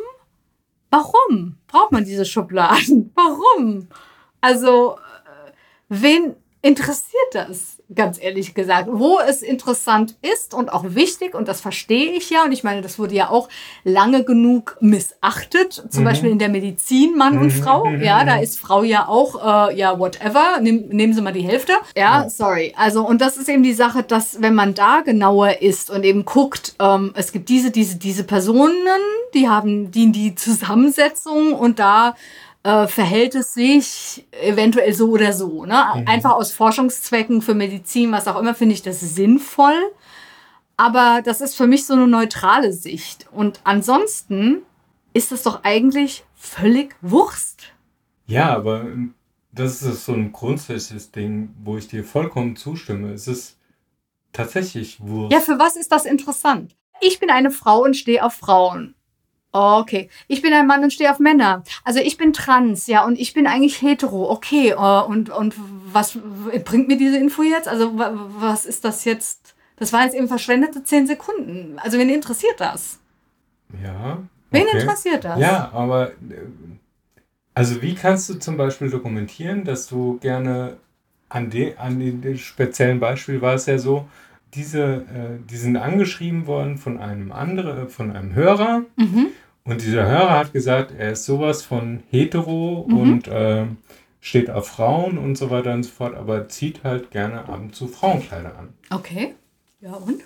Warum 0.92 1.56
braucht 1.68 1.90
man 1.92 2.04
diese 2.04 2.26
Schubladen? 2.26 3.12
Warum? 3.14 3.88
Also, 4.42 4.96
äh, 4.98 5.52
wen 5.88 6.36
interessiert 6.60 7.32
das? 7.32 7.81
Ganz 7.94 8.18
ehrlich 8.22 8.54
gesagt, 8.54 8.88
wo 8.90 9.18
es 9.20 9.42
interessant 9.42 10.16
ist 10.22 10.54
und 10.54 10.72
auch 10.72 10.84
wichtig, 10.88 11.34
und 11.34 11.48
das 11.48 11.60
verstehe 11.60 12.12
ich 12.12 12.30
ja, 12.30 12.44
und 12.44 12.52
ich 12.52 12.64
meine, 12.64 12.80
das 12.82 12.98
wurde 12.98 13.14
ja 13.14 13.28
auch 13.30 13.48
lange 13.84 14.24
genug 14.24 14.76
missachtet, 14.80 15.72
zum 15.90 16.02
Mhm. 16.02 16.08
Beispiel 16.08 16.30
in 16.30 16.38
der 16.38 16.48
Medizin, 16.48 17.16
Mann 17.16 17.38
und 17.38 17.46
Mhm, 17.46 17.62
Frau. 17.62 17.90
mhm, 17.90 18.02
Ja, 18.02 18.24
da 18.24 18.36
ist 18.36 18.58
Frau 18.58 18.82
ja 18.82 19.08
auch, 19.08 19.68
äh, 19.70 19.76
ja, 19.76 19.98
whatever, 19.98 20.60
Nehm, 20.60 20.88
nehmen 20.88 21.12
Sie 21.14 21.20
mal 21.22 21.32
die 21.32 21.42
Hälfte. 21.42 21.72
Ja, 21.96 22.22
Ja. 22.22 22.28
sorry. 22.28 22.72
Also, 22.76 23.06
und 23.06 23.20
das 23.20 23.36
ist 23.36 23.48
eben 23.48 23.62
die 23.62 23.72
Sache, 23.74 24.02
dass 24.02 24.40
wenn 24.40 24.54
man 24.54 24.74
da 24.74 25.00
genauer 25.00 25.60
ist 25.62 25.90
und 25.90 26.04
eben 26.04 26.24
guckt, 26.24 26.74
ähm, 26.80 27.12
es 27.14 27.32
gibt 27.32 27.48
diese, 27.48 27.70
diese, 27.70 27.96
diese 27.96 28.24
Personen, 28.24 28.72
die 29.34 29.48
haben 29.48 29.90
die, 29.90 30.12
die 30.12 30.34
Zusammensetzung 30.34 31.52
und 31.54 31.78
da 31.78 32.14
äh, 32.64 32.86
verhält 32.86 33.34
es 33.34 33.54
sich 33.54 34.26
eventuell 34.30 34.92
so 34.92 35.10
oder 35.10 35.32
so. 35.32 35.64
Ne? 35.64 35.84
Mhm. 35.94 36.08
Einfach 36.08 36.32
aus 36.32 36.52
Forschungszwecken 36.52 37.42
für 37.42 37.54
Medizin, 37.54 38.12
was 38.12 38.28
auch 38.28 38.38
immer, 38.38 38.54
finde 38.54 38.74
ich 38.74 38.82
das 38.82 39.00
sinnvoll. 39.00 39.78
Aber 40.76 41.22
das 41.24 41.40
ist 41.40 41.56
für 41.56 41.66
mich 41.66 41.86
so 41.86 41.94
eine 41.94 42.08
neutrale 42.08 42.72
Sicht. 42.72 43.28
Und 43.32 43.60
ansonsten 43.64 44.62
ist 45.12 45.32
es 45.32 45.42
doch 45.42 45.64
eigentlich 45.64 46.24
völlig 46.34 46.94
Wurst. 47.02 47.72
ja, 48.26 48.54
aber 48.54 48.86
das 49.52 49.82
ist 49.82 50.06
so 50.06 50.14
ein 50.14 50.32
grundsätzliches 50.32 51.10
Ding, 51.10 51.54
wo 51.62 51.76
ich 51.76 51.86
dir 51.86 52.04
vollkommen 52.04 52.56
zustimme. 52.56 53.12
Es 53.12 53.28
ist 53.28 53.58
tatsächlich 54.32 54.98
Wurst. 55.00 55.32
Ja, 55.32 55.40
für 55.40 55.58
was 55.58 55.76
ist 55.76 55.92
das 55.92 56.06
interessant? 56.06 56.74
Ich 57.00 57.20
bin 57.20 57.30
eine 57.30 57.50
Frau 57.50 57.82
und 57.82 57.96
stehe 57.96 58.24
auf 58.24 58.32
Frauen. 58.32 58.94
Okay. 59.52 60.08
Ich 60.28 60.40
bin 60.40 60.52
ein 60.54 60.66
Mann 60.66 60.82
und 60.82 60.92
stehe 60.92 61.10
auf 61.10 61.18
Männer. 61.18 61.62
Also 61.84 62.00
ich 62.00 62.16
bin 62.16 62.32
trans, 62.32 62.86
ja, 62.86 63.04
und 63.04 63.18
ich 63.18 63.34
bin 63.34 63.46
eigentlich 63.46 63.82
hetero. 63.82 64.30
Okay. 64.30 64.70
äh, 64.70 64.74
Und, 65.04 65.28
und 65.30 65.54
was 65.92 66.18
bringt 66.64 66.88
mir 66.88 66.96
diese 66.96 67.18
Info 67.18 67.42
jetzt? 67.42 67.68
Also 67.68 67.98
wa- 67.98 68.12
was 68.38 68.64
ist 68.64 68.84
das 68.84 69.04
jetzt? 69.04 69.54
Das 69.76 69.92
waren 69.92 70.04
jetzt 70.04 70.14
eben 70.14 70.28
verschwendete 70.28 70.84
zehn 70.84 71.06
Sekunden. 71.06 71.78
Also 71.78 71.98
wen 71.98 72.08
interessiert 72.08 72.58
das? 72.60 72.98
Ja. 73.82 74.18
Wen 74.50 74.66
okay. 74.68 74.80
interessiert 74.80 75.24
das? 75.24 75.38
Ja, 75.38 75.70
aber 75.72 76.10
äh, 76.10 76.14
also 77.54 77.82
wie 77.82 77.94
kannst 77.94 78.28
du 78.30 78.34
zum 78.38 78.56
Beispiel 78.56 78.88
dokumentieren, 78.90 79.64
dass 79.64 79.86
du 79.86 80.18
gerne 80.20 80.76
an, 81.28 81.50
de, 81.50 81.76
an 81.76 81.98
dem 81.98 82.36
speziellen 82.38 83.00
Beispiel 83.00 83.40
war 83.42 83.54
es 83.54 83.66
ja 83.66 83.78
so, 83.78 84.06
diese, 84.54 84.82
äh, 84.82 85.38
die 85.50 85.56
sind 85.56 85.76
angeschrieben 85.76 86.46
worden 86.46 86.76
von 86.78 86.98
einem 86.98 87.32
anderen, 87.32 87.88
von 87.88 88.14
einem 88.14 88.34
Hörer 88.34 88.82
Mhm. 88.96 89.28
Und 89.64 89.82
dieser 89.82 90.06
Hörer 90.06 90.38
hat 90.38 90.52
gesagt, 90.52 90.92
er 90.96 91.12
ist 91.12 91.24
sowas 91.24 91.62
von 91.62 92.02
hetero 92.10 92.86
Mhm. 92.88 92.98
und 92.98 93.28
äh, 93.28 93.66
steht 94.20 94.50
auf 94.50 94.68
Frauen 94.68 95.18
und 95.18 95.36
so 95.36 95.50
weiter 95.50 95.72
und 95.72 95.82
so 95.82 95.90
fort, 95.90 96.14
aber 96.14 96.48
zieht 96.48 96.84
halt 96.84 97.10
gerne 97.10 97.40
ab 97.48 97.58
und 97.60 97.74
zu 97.74 97.88
Frauenkleider 97.88 98.56
an. 98.58 98.68
Okay. 98.90 99.34
Ja, 99.80 99.94
und? 99.94 100.22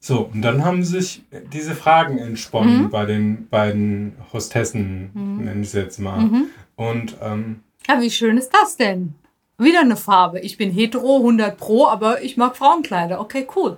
So, 0.00 0.28
und 0.32 0.42
dann 0.42 0.64
haben 0.64 0.82
sich 0.82 1.22
diese 1.52 1.76
Fragen 1.76 2.18
entsponnen 2.18 2.84
mhm. 2.84 2.90
bei 2.90 3.06
den 3.06 3.48
beiden 3.48 4.16
Hostessen, 4.32 5.10
mhm. 5.14 5.44
nenne 5.44 5.60
ich 5.60 5.68
es 5.68 5.74
jetzt 5.74 6.00
mal. 6.00 6.22
Mhm. 6.22 6.46
Und, 6.74 7.16
ähm, 7.22 7.60
ja, 7.88 8.00
wie 8.00 8.10
schön 8.10 8.36
ist 8.36 8.50
das 8.52 8.76
denn? 8.76 9.14
Wieder 9.58 9.80
eine 9.80 9.96
Farbe. 9.96 10.40
Ich 10.40 10.56
bin 10.56 10.72
hetero, 10.72 11.18
100 11.18 11.56
pro, 11.56 11.86
aber 11.86 12.22
ich 12.22 12.36
mag 12.36 12.56
Frauenkleider. 12.56 13.20
Okay, 13.20 13.46
cool. 13.54 13.76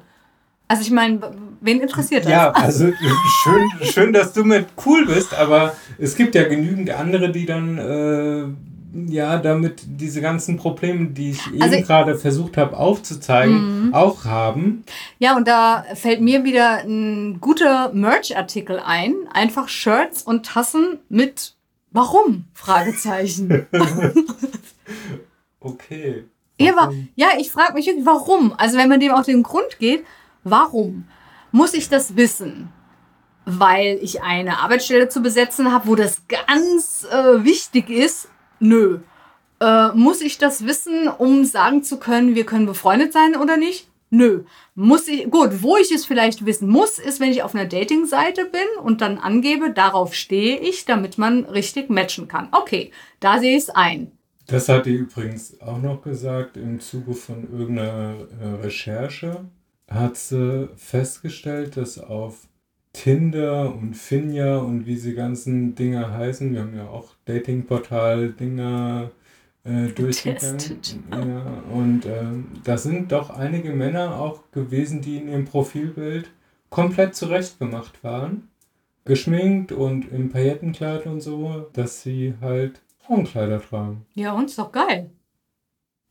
Also 0.68 0.82
ich 0.82 0.90
meine, 0.90 1.20
wen 1.60 1.80
interessiert 1.80 2.24
das? 2.24 2.32
Ja, 2.32 2.50
also 2.50 2.90
schön, 3.42 3.70
schön, 3.82 4.12
dass 4.12 4.32
du 4.32 4.44
mit 4.44 4.66
cool 4.86 5.06
bist, 5.06 5.34
aber 5.34 5.74
es 5.98 6.16
gibt 6.16 6.34
ja 6.34 6.48
genügend 6.48 6.90
andere, 6.90 7.30
die 7.30 7.46
dann 7.46 7.78
äh, 7.78 9.12
ja 9.12 9.38
damit 9.38 9.82
diese 9.86 10.20
ganzen 10.20 10.56
Probleme, 10.56 11.08
die 11.08 11.30
ich 11.30 11.40
also 11.60 11.76
eben 11.76 11.86
gerade 11.86 12.16
versucht 12.16 12.56
habe 12.56 12.76
aufzuzeigen, 12.76 13.86
mhm. 13.86 13.94
auch 13.94 14.24
haben. 14.24 14.84
Ja, 15.18 15.36
und 15.36 15.46
da 15.46 15.84
fällt 15.94 16.20
mir 16.20 16.44
wieder 16.44 16.78
ein 16.78 17.40
guter 17.40 17.92
Merch-Artikel 17.92 18.80
ein. 18.84 19.14
Einfach 19.32 19.68
Shirts 19.68 20.22
und 20.22 20.46
Tassen 20.46 20.98
mit 21.08 21.54
Warum? 21.94 22.46
Fragezeichen. 22.54 23.68
okay. 25.60 26.24
Ja, 26.58 26.90
ja, 27.14 27.28
ich 27.38 27.52
frage 27.52 27.74
mich 27.74 27.86
wirklich, 27.86 28.04
warum? 28.04 28.52
Also 28.58 28.76
wenn 28.76 28.88
man 28.88 28.98
dem 28.98 29.12
auf 29.12 29.26
den 29.26 29.44
Grund 29.44 29.78
geht, 29.78 30.04
warum 30.44 31.08
muss 31.50 31.74
ich 31.74 31.88
das 31.88 32.16
wissen? 32.16 32.72
Weil 33.46 33.98
ich 34.00 34.22
eine 34.22 34.58
Arbeitsstelle 34.60 35.08
zu 35.08 35.20
besetzen 35.20 35.72
habe, 35.72 35.88
wo 35.88 35.94
das 35.96 36.22
ganz 36.46 37.06
äh, 37.10 37.44
wichtig 37.44 37.90
ist? 37.90 38.28
Nö. 38.58 39.00
Äh, 39.60 39.88
muss 39.94 40.20
ich 40.20 40.38
das 40.38 40.66
wissen, 40.66 41.08
um 41.08 41.44
sagen 41.44 41.82
zu 41.82 41.98
können, 41.98 42.34
wir 42.34 42.46
können 42.46 42.66
befreundet 42.66 43.12
sein 43.12 43.36
oder 43.36 43.56
nicht? 43.56 43.88
Nö. 44.10 44.44
Muss 44.74 45.08
ich, 45.08 45.30
gut, 45.30 45.62
wo 45.62 45.76
ich 45.76 45.90
es 45.90 46.06
vielleicht 46.06 46.46
wissen 46.46 46.68
muss, 46.68 46.98
ist, 46.98 47.20
wenn 47.20 47.32
ich 47.32 47.42
auf 47.42 47.54
einer 47.54 47.66
Dating-Seite 47.66 48.44
bin 48.44 48.82
und 48.82 49.00
dann 49.00 49.18
angebe, 49.18 49.70
darauf 49.70 50.14
stehe 50.14 50.58
ich, 50.58 50.84
damit 50.84 51.18
man 51.18 51.44
richtig 51.44 51.90
matchen 51.90 52.28
kann. 52.28 52.48
Okay, 52.52 52.92
da 53.20 53.38
sehe 53.40 53.56
ich 53.56 53.64
es 53.64 53.70
ein. 53.70 54.12
Das 54.46 54.68
hat 54.68 54.86
die 54.86 54.94
übrigens 54.94 55.60
auch 55.60 55.78
noch 55.78 56.02
gesagt 56.02 56.56
im 56.56 56.78
Zuge 56.78 57.14
von 57.14 57.48
irgendeiner 57.50 58.14
äh, 58.40 58.46
Recherche. 58.62 59.46
Hat 59.88 60.16
sie 60.16 60.68
festgestellt, 60.76 61.76
dass 61.76 61.98
auf 61.98 62.46
Tinder 62.92 63.74
und 63.74 63.94
Finja 63.94 64.58
und 64.58 64.86
wie 64.86 64.96
sie 64.96 65.14
ganzen 65.14 65.74
Dinge 65.74 66.12
heißen, 66.12 66.52
wir 66.52 66.60
haben 66.60 66.76
ja 66.76 66.86
auch 66.86 67.14
Datingportal-Dinger 67.26 69.10
äh, 69.64 69.88
durchgegangen. 69.88 70.58
Ja, 71.10 71.62
und 71.72 72.06
äh, 72.06 72.24
da 72.62 72.78
sind 72.78 73.12
doch 73.12 73.30
einige 73.30 73.72
Männer 73.72 74.20
auch 74.20 74.50
gewesen, 74.52 75.00
die 75.02 75.16
in 75.18 75.28
ihrem 75.28 75.44
Profilbild 75.44 76.30
komplett 76.70 77.14
zurechtgemacht 77.14 78.02
waren. 78.04 78.48
Geschminkt 79.04 79.70
und 79.70 80.10
im 80.12 80.30
Paillettenkleid 80.30 81.06
und 81.06 81.20
so, 81.20 81.66
dass 81.74 82.02
sie 82.02 82.34
halt 82.40 82.80
Frauenkleider 83.00 83.60
tragen. 83.60 84.06
Ja, 84.14 84.32
und 84.32 84.46
ist 84.46 84.58
doch 84.58 84.72
geil. 84.72 85.10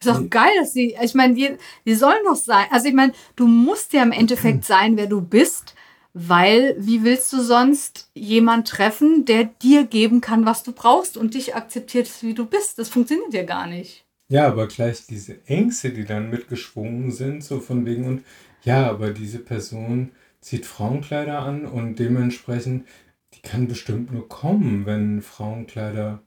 Ist 0.06 0.18
doch 0.20 0.30
geil, 0.30 0.52
dass 0.60 0.74
sie, 0.74 0.96
ich 1.02 1.14
meine, 1.14 1.34
die, 1.34 1.52
die 1.86 1.96
sollen 1.96 2.24
doch 2.26 2.36
sein. 2.36 2.66
Also 2.72 2.88
ich 2.88 2.94
meine, 2.94 3.14
du 3.36 3.48
musst 3.48 3.94
ja 3.94 4.04
im 4.04 4.12
Endeffekt 4.12 4.66
sein, 4.66 4.98
wer 4.98 5.08
du 5.08 5.22
bist, 5.22 5.76
weil 6.14 6.76
wie 6.78 7.04
willst 7.04 7.34
du 7.34 7.42
sonst 7.42 8.10
jemand 8.14 8.68
treffen, 8.68 9.26
der 9.26 9.46
dir 9.46 9.86
geben 9.86 10.22
kann, 10.22 10.46
was 10.46 10.64
du 10.64 10.72
brauchst 10.72 11.18
und 11.18 11.34
dich 11.34 11.56
akzeptiert, 11.56 12.10
wie 12.22 12.34
du 12.34 12.46
bist? 12.46 12.78
Das 12.78 12.90
funktioniert 12.90 13.34
ja 13.34 13.44
gar 13.44 13.68
nicht. 13.68 14.06
Ja, 14.30 14.48
aber 14.48 14.68
gleich 14.68 15.06
diese 15.08 15.46
Ängste, 15.48 15.92
die 15.92 16.06
dann 16.06 16.30
mitgeschwungen 16.30 17.12
sind, 17.12 17.44
so 17.44 17.60
von 17.60 17.86
wegen 17.86 18.06
und 18.06 18.24
ja, 18.64 18.90
aber 18.90 19.12
diese 19.12 19.40
Person 19.40 20.12
zieht 20.40 20.66
Frauenkleider 20.66 21.40
an 21.40 21.66
und 21.66 22.00
dementsprechend, 22.00 22.88
die 23.34 23.42
kann 23.42 23.68
bestimmt 23.68 24.12
nur 24.12 24.30
kommen, 24.30 24.86
wenn 24.86 25.22
Frauenkleider 25.22 26.22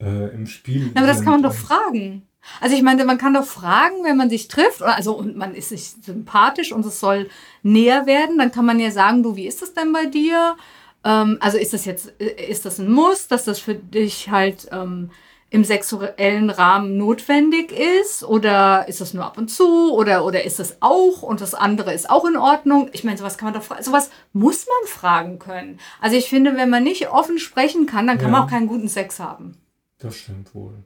äh, 0.00 0.34
im 0.34 0.46
Spiel. 0.46 0.92
Ja, 0.94 0.96
aber 0.96 1.06
das 1.06 1.22
kann 1.22 1.32
man 1.32 1.42
doch 1.42 1.54
fragen. 1.54 2.22
Also 2.60 2.76
ich 2.76 2.82
meine, 2.82 3.04
man 3.04 3.18
kann 3.18 3.34
doch 3.34 3.44
fragen, 3.44 4.04
wenn 4.04 4.16
man 4.16 4.30
sich 4.30 4.48
trifft, 4.48 4.82
also 4.82 5.14
und 5.16 5.36
man 5.36 5.54
ist 5.54 5.70
sich 5.70 5.94
sympathisch 6.02 6.72
und 6.72 6.84
es 6.86 7.00
soll 7.00 7.28
näher 7.62 8.06
werden, 8.06 8.38
dann 8.38 8.52
kann 8.52 8.66
man 8.66 8.80
ja 8.80 8.90
sagen, 8.90 9.22
du, 9.22 9.36
wie 9.36 9.46
ist 9.46 9.62
das 9.62 9.74
denn 9.74 9.92
bei 9.92 10.06
dir? 10.06 10.56
Ähm, 11.04 11.38
also 11.40 11.58
ist 11.58 11.72
das 11.72 11.84
jetzt, 11.84 12.12
äh, 12.20 12.50
ist 12.50 12.64
das 12.64 12.78
ein 12.78 12.90
Muss, 12.90 13.28
dass 13.28 13.44
das 13.44 13.58
für 13.58 13.74
dich 13.74 14.30
halt 14.30 14.68
ähm, 14.72 15.10
im 15.50 15.64
sexuellen 15.64 16.50
Rahmen 16.50 16.96
notwendig 16.96 17.72
ist? 17.72 18.24
Oder 18.24 18.88
ist 18.88 19.00
das 19.00 19.14
nur 19.14 19.24
ab 19.24 19.38
und 19.38 19.48
zu? 19.48 19.92
Oder, 19.92 20.24
oder 20.24 20.44
ist 20.44 20.58
das 20.58 20.78
auch 20.80 21.22
und 21.22 21.40
das 21.40 21.54
andere 21.54 21.94
ist 21.94 22.10
auch 22.10 22.24
in 22.24 22.36
Ordnung? 22.36 22.90
Ich 22.92 23.04
meine, 23.04 23.16
sowas 23.16 23.38
kann 23.38 23.46
man 23.46 23.54
doch 23.54 23.62
fragen. 23.62 23.82
Sowas 23.82 24.10
muss 24.32 24.66
man 24.66 24.88
fragen 24.88 25.38
können. 25.38 25.78
Also 26.00 26.16
ich 26.16 26.28
finde, 26.28 26.56
wenn 26.56 26.70
man 26.70 26.82
nicht 26.82 27.08
offen 27.10 27.38
sprechen 27.38 27.86
kann, 27.86 28.06
dann 28.06 28.18
kann 28.18 28.32
ja. 28.32 28.32
man 28.32 28.42
auch 28.42 28.50
keinen 28.50 28.66
guten 28.66 28.88
Sex 28.88 29.20
haben. 29.20 29.56
Das 29.98 30.16
stimmt 30.16 30.54
wohl. 30.54 30.84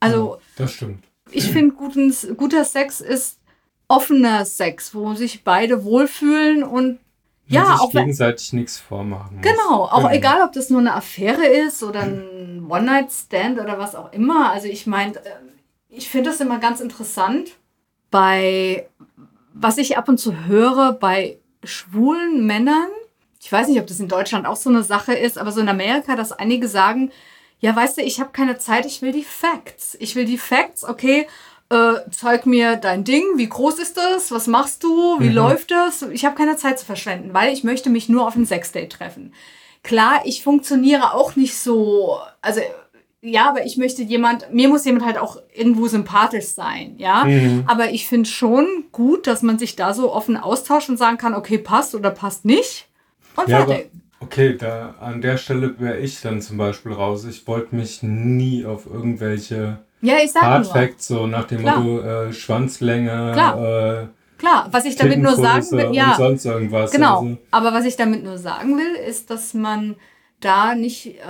Also, 0.00 0.34
ja, 0.34 0.40
das 0.56 0.72
stimmt. 0.72 1.04
Ich 1.30 1.44
finde, 1.50 1.74
guter 1.74 2.64
Sex 2.64 3.00
ist 3.00 3.38
offener 3.88 4.44
Sex, 4.44 4.94
wo 4.94 5.14
sich 5.14 5.44
beide 5.44 5.84
wohlfühlen 5.84 6.62
und 6.62 6.98
ja, 7.46 7.64
sich 7.64 7.80
auch 7.80 7.90
gegenseitig 7.90 8.52
nichts 8.52 8.78
vormachen. 8.78 9.36
Muss. 9.36 9.44
Genau, 9.44 9.84
auch 9.84 9.98
genau. 9.98 10.10
egal, 10.10 10.42
ob 10.42 10.52
das 10.52 10.68
nur 10.68 10.80
eine 10.80 10.94
Affäre 10.94 11.46
ist 11.46 11.82
oder 11.82 12.00
ein 12.00 12.66
One-Night-Stand 12.68 13.58
oder 13.58 13.78
was 13.78 13.94
auch 13.94 14.12
immer. 14.12 14.52
Also 14.52 14.68
ich 14.68 14.86
meine, 14.86 15.16
äh, 15.16 15.30
ich 15.88 16.10
finde 16.10 16.30
das 16.30 16.40
immer 16.40 16.58
ganz 16.58 16.80
interessant 16.80 17.52
bei, 18.10 18.88
was 19.54 19.78
ich 19.78 19.96
ab 19.96 20.08
und 20.08 20.18
zu 20.18 20.46
höre 20.46 20.92
bei 20.92 21.38
schwulen 21.64 22.46
Männern. 22.46 22.88
Ich 23.40 23.50
weiß 23.50 23.68
nicht, 23.68 23.80
ob 23.80 23.86
das 23.86 24.00
in 24.00 24.08
Deutschland 24.08 24.46
auch 24.46 24.56
so 24.56 24.68
eine 24.68 24.82
Sache 24.82 25.14
ist, 25.14 25.38
aber 25.38 25.50
so 25.50 25.60
in 25.60 25.68
Amerika, 25.68 26.16
dass 26.16 26.32
einige 26.32 26.68
sagen, 26.68 27.10
ja, 27.60 27.74
weißt 27.74 27.98
du, 27.98 28.02
ich 28.02 28.20
habe 28.20 28.30
keine 28.32 28.58
Zeit, 28.58 28.86
ich 28.86 29.02
will 29.02 29.12
die 29.12 29.24
Facts. 29.24 29.96
Ich 30.00 30.14
will 30.14 30.24
die 30.24 30.38
Facts, 30.38 30.84
okay, 30.84 31.26
äh, 31.70 31.94
zeig 32.10 32.46
mir 32.46 32.76
dein 32.76 33.04
Ding, 33.04 33.24
wie 33.36 33.48
groß 33.48 33.78
ist 33.78 33.96
das, 33.96 34.30
was 34.30 34.46
machst 34.46 34.82
du, 34.84 35.20
wie 35.20 35.28
mhm. 35.28 35.34
läuft 35.34 35.70
das? 35.70 36.02
Ich 36.02 36.24
habe 36.24 36.36
keine 36.36 36.56
Zeit 36.56 36.78
zu 36.78 36.86
verschwenden, 36.86 37.34
weil 37.34 37.52
ich 37.52 37.64
möchte 37.64 37.90
mich 37.90 38.08
nur 38.08 38.26
auf 38.26 38.36
ein 38.36 38.46
Sexdate 38.46 38.88
treffen. 38.88 39.34
Klar, 39.82 40.22
ich 40.24 40.42
funktioniere 40.42 41.14
auch 41.14 41.36
nicht 41.36 41.58
so, 41.58 42.18
also 42.40 42.60
ja, 43.20 43.48
aber 43.48 43.66
ich 43.66 43.76
möchte 43.76 44.02
jemand, 44.02 44.52
mir 44.52 44.68
muss 44.68 44.84
jemand 44.84 45.04
halt 45.04 45.18
auch 45.18 45.38
irgendwo 45.52 45.88
sympathisch 45.88 46.46
sein, 46.46 46.94
ja. 46.98 47.24
Mhm. 47.24 47.64
Aber 47.66 47.90
ich 47.90 48.06
finde 48.06 48.28
schon 48.28 48.84
gut, 48.92 49.26
dass 49.26 49.42
man 49.42 49.58
sich 49.58 49.76
da 49.76 49.92
so 49.92 50.12
offen 50.12 50.36
austauscht 50.36 50.88
und 50.88 50.96
sagen 50.96 51.18
kann, 51.18 51.34
okay, 51.34 51.58
passt 51.58 51.94
oder 51.94 52.10
passt 52.10 52.44
nicht. 52.44 52.86
Und 53.36 53.48
ja, 53.48 53.66
fertig. 53.66 53.90
Okay, 54.20 54.56
da 54.56 54.96
an 55.00 55.20
der 55.20 55.36
Stelle 55.36 55.78
wäre 55.78 55.98
ich 55.98 56.20
dann 56.20 56.42
zum 56.42 56.58
Beispiel 56.58 56.92
raus. 56.92 57.24
Ich 57.24 57.46
wollte 57.46 57.76
mich 57.76 58.02
nie 58.02 58.66
auf 58.66 58.86
irgendwelche 58.86 59.78
ja, 60.00 60.16
ich 60.22 60.32
sag 60.32 60.42
Hardfacts, 60.42 61.08
so 61.08 61.26
nach 61.26 61.44
dem 61.44 61.60
Klar. 61.60 61.80
Motto 61.80 62.00
äh, 62.00 62.32
Schwanzlänge, 62.32 63.32
Klar. 63.32 64.02
Äh, 64.02 64.06
Klar, 64.38 64.68
was 64.70 64.84
ich 64.84 64.94
damit 64.94 65.18
nur 65.18 65.34
sagen 65.34 65.66
will, 65.72 65.92
ja, 65.92 66.14
sonst 66.16 66.44
irgendwas. 66.44 66.92
Genau, 66.92 67.22
also. 67.22 67.38
aber 67.50 67.72
was 67.72 67.84
ich 67.84 67.96
damit 67.96 68.22
nur 68.22 68.38
sagen 68.38 68.78
will, 68.78 68.94
ist, 68.94 69.30
dass 69.30 69.52
man 69.52 69.96
da 70.38 70.76
nicht, 70.76 71.16
äh, 71.18 71.22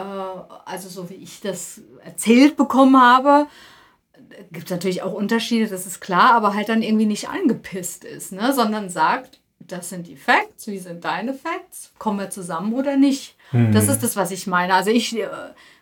also 0.67 0.91
so 0.91 1.09
wie 1.09 1.15
ich 1.15 1.41
das 1.41 1.81
erzählt 2.05 2.59
bekommen 2.59 3.01
habe, 3.01 3.47
gibt 4.53 4.67
es 4.67 4.71
natürlich 4.71 5.03
auch 5.03 5.15
Unterschiede, 5.15 5.69
das 5.69 5.87
ist 5.87 6.01
klar, 6.01 6.35
aber 6.35 6.55
halt 6.55 6.69
dann 6.69 6.83
irgendwie 6.83 7.07
nicht 7.07 7.31
angepisst 7.31 8.05
ist, 8.05 8.33
ne? 8.33 8.53
sondern 8.53 8.91
sagt, 8.91 9.38
das 9.61 9.91
sind 9.91 10.07
die 10.07 10.17
Facts, 10.17 10.67
wie 10.67 10.79
sind 10.79 11.05
deine 11.05 11.35
Facts, 11.35 11.93
kommen 11.99 12.19
wir 12.19 12.31
zusammen 12.31 12.73
oder 12.73 12.97
nicht? 12.97 13.37
Mhm. 13.53 13.73
Das 13.73 13.89
ist 13.89 14.03
das, 14.03 14.17
was 14.17 14.31
ich 14.31 14.47
meine. 14.47 14.75
Also 14.75 14.91
ich 14.91 15.17
äh, 15.17 15.27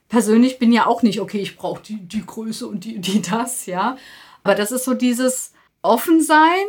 persönlich 0.08 0.58
bin 0.58 0.72
ja 0.72 0.86
auch 0.86 1.02
nicht, 1.02 1.20
okay, 1.20 1.38
ich 1.38 1.56
brauche 1.56 1.82
die, 1.82 2.00
die 2.00 2.24
Größe 2.24 2.66
und 2.66 2.84
die, 2.84 3.00
die 3.00 3.22
das, 3.22 3.66
ja. 3.66 3.96
Aber 4.42 4.54
das 4.54 4.72
ist 4.72 4.84
so 4.84 4.94
dieses 4.94 5.52
Offensein, 5.82 6.66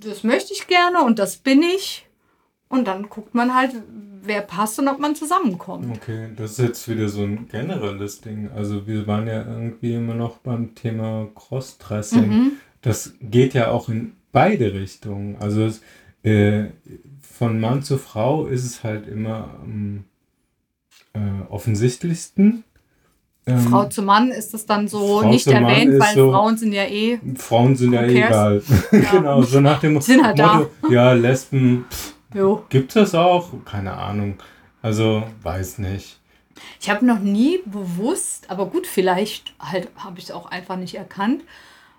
das 0.00 0.24
möchte 0.24 0.52
ich 0.52 0.66
gerne 0.66 1.02
und 1.02 1.18
das 1.18 1.36
bin 1.36 1.62
ich. 1.62 2.06
Und 2.68 2.88
dann 2.88 3.08
guckt 3.08 3.34
man 3.34 3.54
halt, 3.54 3.72
wer 4.22 4.40
passt 4.42 4.78
und 4.78 4.88
ob 4.88 4.98
man 4.98 5.14
zusammenkommt. 5.14 5.96
Okay, 5.96 6.30
das 6.36 6.52
ist 6.52 6.58
jetzt 6.58 6.88
wieder 6.88 7.08
so 7.08 7.22
ein 7.22 7.48
generelles 7.48 8.20
Ding. 8.20 8.50
Also 8.54 8.86
wir 8.86 9.06
waren 9.06 9.26
ja 9.28 9.44
irgendwie 9.44 9.94
immer 9.94 10.14
noch 10.14 10.38
beim 10.38 10.74
Thema 10.74 11.28
Cross-Dressing. 11.34 12.28
Mhm. 12.28 12.52
Das 12.82 13.14
geht 13.20 13.54
ja 13.54 13.70
auch 13.70 13.88
in 13.88 14.16
beide 14.32 14.74
Richtungen. 14.74 15.36
Also 15.40 15.64
es, 15.64 15.80
äh, 16.26 16.70
von 17.20 17.60
Mann 17.60 17.82
zu 17.82 17.98
Frau 17.98 18.46
ist 18.46 18.64
es 18.64 18.82
halt 18.82 19.06
immer 19.06 19.50
am 19.62 20.04
äh, 21.14 21.18
offensichtlichsten. 21.50 22.64
Ähm, 23.46 23.60
Frau 23.60 23.84
zu 23.84 24.02
Mann 24.02 24.30
ist 24.30 24.54
es 24.54 24.66
dann 24.66 24.88
so 24.88 25.20
Frau 25.20 25.28
nicht 25.28 25.46
erwähnt, 25.46 26.00
weil 26.00 26.14
so, 26.14 26.32
Frauen 26.32 26.58
sind 26.58 26.72
ja 26.72 26.84
eh. 26.84 27.20
Frauen 27.36 27.76
sind 27.76 27.92
ja 27.92 28.02
eh 28.02 28.24
egal. 28.24 28.62
Ja. 28.92 29.10
genau, 29.12 29.42
so 29.42 29.60
nach 29.60 29.80
dem 29.80 30.00
sind 30.00 30.24
halt 30.24 30.38
Motto, 30.38 30.70
da. 30.82 30.88
ja, 30.88 31.12
Lesben, 31.12 31.84
gibt 32.68 32.96
es 32.96 33.14
auch? 33.14 33.50
Keine 33.64 33.92
Ahnung. 33.92 34.36
Also, 34.82 35.22
weiß 35.42 35.78
nicht. 35.78 36.18
Ich 36.80 36.90
habe 36.90 37.06
noch 37.06 37.20
nie 37.20 37.60
bewusst, 37.66 38.50
aber 38.50 38.66
gut, 38.66 38.86
vielleicht 38.86 39.54
halt 39.60 39.88
habe 39.96 40.18
ich 40.18 40.24
es 40.24 40.30
auch 40.30 40.46
einfach 40.46 40.76
nicht 40.76 40.94
erkannt, 40.94 41.42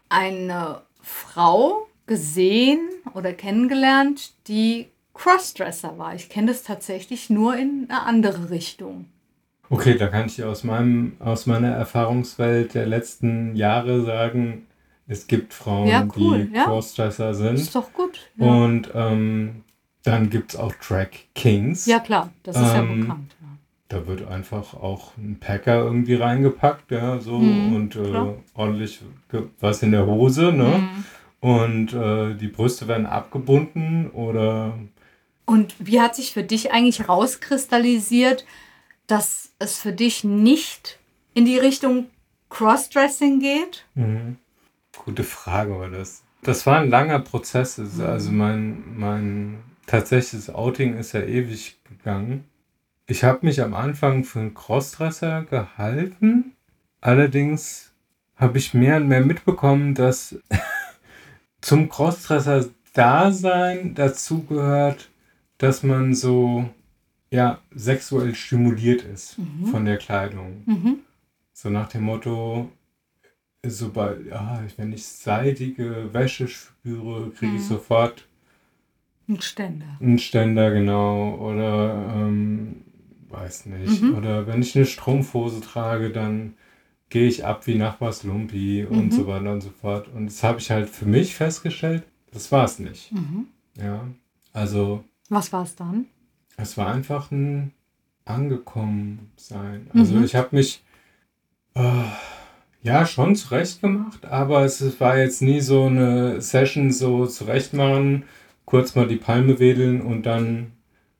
eine 0.09 0.81
Frau 1.01 1.86
gesehen 2.07 2.79
oder 3.13 3.33
kennengelernt, 3.33 4.33
die 4.47 4.87
Crossdresser 5.13 5.97
war. 5.97 6.15
Ich 6.15 6.29
kenne 6.29 6.47
das 6.47 6.63
tatsächlich 6.63 7.29
nur 7.29 7.55
in 7.55 7.85
eine 7.89 8.03
andere 8.03 8.49
Richtung. 8.49 9.05
Okay, 9.69 9.97
da 9.97 10.07
kann 10.07 10.27
ich 10.27 10.43
aus, 10.43 10.63
meinem, 10.63 11.17
aus 11.19 11.45
meiner 11.45 11.69
Erfahrungswelt 11.71 12.73
der 12.73 12.85
letzten 12.85 13.55
Jahre 13.55 14.01
sagen, 14.03 14.65
es 15.07 15.27
gibt 15.27 15.53
Frauen, 15.53 15.87
Ja, 15.87 16.07
cool, 16.17 16.45
die 16.45 16.55
ja. 16.55 16.63
Crossdresser 16.65 17.31
Ist 17.31 17.37
sind. 17.39 17.75
doch 17.75 17.91
gut. 17.93 18.19
Ja, 18.37 18.45
Und 18.45 18.89
ähm, 18.93 19.63
dann 20.03 20.29
gibt 20.29 20.53
es 20.53 20.59
auch 20.59 20.73
Drag 20.75 21.09
Kings. 21.35 21.85
ja 21.85 21.99
klar, 21.99 22.29
das 22.43 22.55
ist 22.55 22.61
ja 22.61 22.79
Ähm, 22.79 23.01
bekannt. 23.01 23.35
Ja. 23.41 23.47
Da 23.89 24.05
wird 24.07 24.27
einfach 24.27 24.73
auch 24.73 25.15
ein 25.17 25.37
Packer 25.39 25.79
irgendwie 25.79 26.15
reingepackt, 26.15 26.91
ja, 26.91 27.19
so 27.19 27.37
Mhm, 27.39 27.75
und 27.75 27.95
äh, 27.95 28.33
ordentlich 28.53 29.01
was 29.59 29.81
in 29.83 29.91
der 29.91 30.05
Hose, 30.05 30.51
ne? 30.53 30.63
Mhm. 30.79 31.03
Und 31.39 31.93
äh, 31.93 32.33
die 32.35 32.47
Brüste 32.47 32.87
werden 32.87 33.05
abgebunden 33.05 34.09
oder 34.09 34.77
Und 35.45 35.75
wie 35.79 36.01
hat 36.01 36.15
sich 36.15 36.33
für 36.33 36.43
dich 36.43 36.71
eigentlich 36.71 37.07
rauskristallisiert, 37.07 38.45
dass 39.05 39.51
es 39.59 39.77
für 39.77 39.93
dich 39.93 40.23
nicht 40.23 40.99
in 41.33 41.45
die 41.45 41.57
Richtung 41.59 42.07
Crossdressing 42.49 43.39
geht? 43.39 43.85
Mhm. 43.95 44.37
Gute 45.05 45.23
Frage 45.23 45.77
war 45.79 45.89
das. 45.89 46.23
Das 46.41 46.65
war 46.65 46.79
ein 46.79 46.89
langer 46.89 47.19
Prozess. 47.19 47.77
Es- 47.77 47.97
Mhm. 47.97 48.05
Also 48.05 48.31
mein, 48.31 48.83
mein 48.97 49.57
tatsächliches 49.85 50.49
Outing 50.49 50.97
ist 50.97 51.13
ja 51.13 51.21
ewig 51.21 51.77
gegangen. 51.87 52.45
Ich 53.05 53.23
habe 53.23 53.45
mich 53.45 53.61
am 53.61 53.73
Anfang 53.73 54.23
für 54.25 54.39
einen 54.39 54.53
Crossdresser 54.53 55.43
gehalten. 55.43 56.53
Allerdings 56.99 57.93
habe 58.35 58.57
ich 58.57 58.73
mehr 58.73 58.97
und 58.97 59.07
mehr 59.07 59.21
mitbekommen, 59.21 59.93
dass 59.95 60.35
zum 61.67 61.89
Crossdresser-Dasein 61.89 63.93
dazu 63.93 64.43
gehört, 64.43 65.09
dass 65.57 65.83
man 65.83 66.15
so 66.15 66.69
ja, 67.29 67.59
sexuell 67.75 68.33
stimuliert 68.35 69.01
ist 69.01 69.37
Mhm. 69.37 69.65
von 69.65 69.83
der 69.83 69.97
Kleidung. 69.97 70.63
Mhm. 70.65 70.99
So 71.51 71.69
nach 71.69 71.89
dem 71.89 72.03
Motto, 72.03 72.71
sobald, 73.65 74.27
ja, 74.27 74.63
wenn 74.77 74.93
ich 74.93 75.05
seidige 75.05 76.07
Wäsche 76.13 76.47
spüre, 76.47 77.31
kriege 77.31 77.57
ich 77.57 77.63
Mhm. 77.63 77.67
sofort 77.67 78.25
Ein 79.27 79.41
Ständer. 79.41 79.97
einen 79.99 80.19
Ständer, 80.19 80.71
genau. 80.71 81.35
Oder, 81.35 82.13
ähm, 82.15 82.77
weiß 83.27 83.65
nicht. 83.65 84.01
Mhm. 84.03 84.15
Oder 84.15 84.47
wenn 84.47 84.61
ich 84.61 84.73
eine 84.77 84.85
Strumpfhose 84.85 85.59
trage, 85.59 86.11
dann 86.11 86.53
gehe 87.09 87.27
ich 87.27 87.45
ab 87.45 87.67
wie 87.67 87.75
Nachbars 87.75 88.23
Lumpi 88.23 88.85
Mhm. 88.89 88.97
und 88.97 89.13
so 89.13 89.27
weiter 89.27 89.51
und 89.53 89.61
so 89.61 89.69
fort. 89.69 90.07
Und 90.13 90.25
das 90.27 90.43
habe 90.43 90.59
ich 90.59 90.69
halt 90.71 90.89
für 90.89 91.05
mich 91.05 91.35
festgestellt, 91.35 92.03
das 92.31 92.51
war 92.51 92.65
es 92.65 92.79
nicht. 92.79 93.11
Mhm. 93.11 93.47
Ja, 93.81 94.05
also 94.53 95.03
Was 95.29 95.51
war 95.53 95.63
es 95.63 95.75
dann? 95.75 96.05
es 96.57 96.77
war 96.77 96.87
einfach 96.93 97.31
ein 97.31 97.71
angekommen 98.25 99.31
sein. 99.37 99.89
Also 99.93 100.15
Mhm. 100.15 100.23
ich 100.25 100.35
habe 100.35 100.55
mich 100.55 100.83
äh, 101.75 102.03
ja 102.83 103.05
schon 103.05 103.35
zurecht 103.35 103.81
gemacht, 103.81 104.25
aber 104.25 104.63
es 104.65 104.99
war 104.99 105.17
jetzt 105.17 105.41
nie 105.41 105.61
so 105.61 105.85
eine 105.85 106.41
Session 106.41 106.91
so 106.91 107.25
zurechtmachen, 107.25 108.23
kurz 108.65 108.95
mal 108.95 109.07
die 109.07 109.15
Palme 109.15 109.59
wedeln 109.59 110.01
und 110.01 110.25
dann 110.25 110.73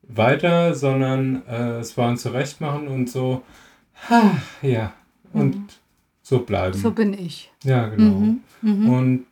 weiter, 0.03 0.73
sondern 0.75 1.45
äh, 1.47 1.79
es 1.79 1.97
war 1.97 2.09
ein 2.09 2.17
Zurechtmachen 2.17 2.87
und 2.87 3.09
so, 3.09 3.43
ha, 4.09 4.31
ja, 4.61 4.93
und 5.33 5.55
Mhm. 5.55 5.65
so 6.21 6.39
bleiben. 6.39 6.77
So 6.77 6.91
bin 6.91 7.13
ich. 7.13 7.51
ja, 7.63 7.87
genau. 7.89 8.11
Mhm. 8.19 8.39
Mhm. 8.61 8.89
Und 8.89 9.25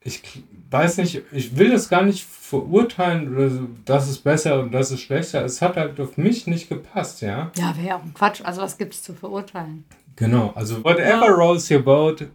ich 0.00 0.22
weiß 0.70 0.98
nicht, 0.98 1.22
ich 1.32 1.56
will 1.56 1.70
das 1.70 1.88
gar 1.88 2.02
nicht 2.02 2.24
verurteilen, 2.24 3.34
oder 3.34 3.50
so, 3.50 3.66
das 3.84 4.08
ist 4.08 4.18
besser 4.22 4.60
und 4.60 4.72
das 4.72 4.90
ist 4.92 5.00
schlechter. 5.00 5.44
Es 5.44 5.60
hat 5.62 5.76
halt 5.76 5.98
auf 6.00 6.16
mich 6.16 6.46
nicht 6.46 6.68
gepasst, 6.68 7.22
ja. 7.22 7.50
Ja, 7.56 7.76
wäre 7.76 7.86
ja 7.88 7.96
auch 7.96 8.02
ein 8.04 8.14
Quatsch. 8.14 8.40
Also 8.44 8.62
was 8.62 8.78
gibt 8.78 8.94
es 8.94 9.02
zu 9.02 9.14
verurteilen? 9.14 9.84
Genau, 10.16 10.52
also 10.54 10.82
whatever 10.84 11.26
Ja. 11.26 11.34
rolls 11.34 11.70
your 11.70 11.80
boat 11.80 12.26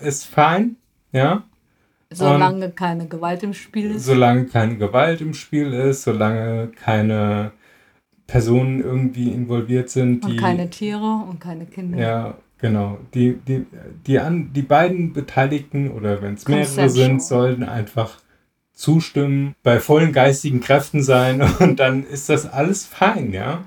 ist 0.00 0.24
fein, 0.26 0.76
ja. 1.12 1.42
Solange 2.10 2.70
keine 2.70 3.06
Gewalt 3.06 3.42
im 3.42 3.52
Spiel 3.52 3.90
ist. 3.96 4.06
Solange 4.06 4.46
keine 4.46 4.76
Gewalt 4.78 5.20
im 5.20 5.34
Spiel 5.34 5.74
ist, 5.74 6.04
solange 6.04 6.68
keine 6.68 7.52
Personen 8.26 8.80
irgendwie 8.82 9.30
involviert 9.30 9.90
sind, 9.90 10.24
die. 10.24 10.30
Und 10.32 10.36
keine 10.38 10.70
Tiere 10.70 11.24
und 11.28 11.38
keine 11.40 11.66
Kinder. 11.66 11.98
Ja, 11.98 12.34
genau. 12.58 12.98
Die, 13.14 13.34
die, 13.46 13.66
die, 14.06 14.18
an, 14.18 14.52
die 14.52 14.62
beiden 14.62 15.12
Beteiligten 15.12 15.90
oder 15.90 16.22
wenn 16.22 16.34
es 16.34 16.46
mehrere 16.48 16.88
sind, 16.90 17.22
sollten 17.22 17.62
einfach 17.64 18.18
zustimmen, 18.72 19.54
bei 19.62 19.80
vollen 19.80 20.12
geistigen 20.12 20.60
Kräften 20.60 21.02
sein 21.02 21.42
und 21.60 21.80
dann 21.80 22.04
ist 22.04 22.28
das 22.28 22.46
alles 22.50 22.86
fein, 22.86 23.32
ja. 23.32 23.64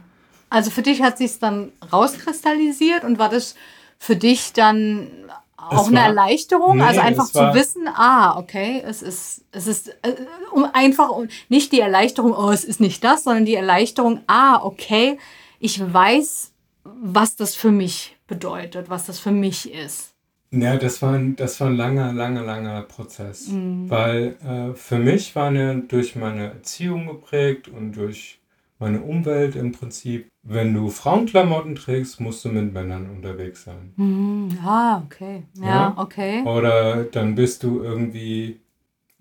Also 0.49 0.69
für 0.71 0.82
dich 0.82 1.01
hat 1.01 1.17
sich 1.17 1.39
dann 1.39 1.71
rauskristallisiert 1.91 3.04
und 3.04 3.19
war 3.19 3.30
das 3.30 3.56
für 3.97 4.15
dich 4.15 4.54
dann 4.54 5.08
auch 5.56 5.84
Es 5.84 5.88
eine 5.89 5.97
war- 5.97 6.06
Erleichterung? 6.08 6.77
Nee, 6.77 6.84
also 6.84 7.01
einfach 7.01 7.34
war- 7.36 7.54
zu 7.54 7.60
wissen, 7.60 7.88
ah, 7.88 8.38
okay, 8.38 8.82
es 8.86 9.01
ist, 9.01 9.43
es 9.51 9.67
ist 9.67 9.89
äh, 10.01 10.15
um 10.51 10.65
einfach 10.73 11.10
um, 11.10 11.27
nicht 11.49 11.71
die 11.71 11.80
Erleichterung, 11.80 12.34
oh, 12.34 12.49
es 12.49 12.63
ist 12.65 12.80
nicht 12.80 13.04
das, 13.04 13.23
sondern 13.25 13.45
die 13.45 13.56
Erleichterung, 13.56 14.21
ah, 14.27 14.60
okay, 14.63 15.17
ich 15.60 15.80
weiß, 15.93 16.51
was 16.84 17.36
das 17.36 17.56
für 17.56 17.71
mich 17.71 18.17
bedeutet, 18.31 18.89
was 18.89 19.05
das 19.05 19.19
für 19.19 19.31
mich 19.31 19.71
ist. 19.71 20.13
Ja, 20.51 20.77
das 20.77 21.01
war 21.01 21.13
ein, 21.13 21.35
das 21.35 21.59
war 21.59 21.67
ein 21.67 21.75
langer, 21.75 22.13
langer, 22.13 22.43
langer 22.43 22.81
Prozess. 22.83 23.49
Mhm. 23.49 23.89
Weil 23.89 24.37
äh, 24.43 24.73
für 24.73 24.97
mich 24.97 25.35
war 25.35 25.47
eine, 25.47 25.81
durch 25.81 26.15
meine 26.15 26.45
Erziehung 26.45 27.07
geprägt 27.07 27.67
und 27.67 27.91
durch 27.93 28.39
meine 28.79 29.01
Umwelt 29.01 29.55
im 29.55 29.71
Prinzip, 29.73 30.27
wenn 30.43 30.73
du 30.73 30.89
Frauenklamotten 30.89 31.75
trägst, 31.75 32.19
musst 32.19 32.43
du 32.45 32.49
mit 32.49 32.73
Männern 32.73 33.09
unterwegs 33.09 33.65
sein. 33.65 33.93
Mhm. 33.97 34.57
Ah, 34.65 35.01
okay. 35.05 35.43
Ja, 35.61 35.67
Ja. 35.67 35.93
okay. 35.97 36.43
Oder 36.43 37.03
dann 37.03 37.35
bist 37.35 37.63
du 37.63 37.83
irgendwie 37.83 38.59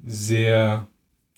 sehr 0.04 0.86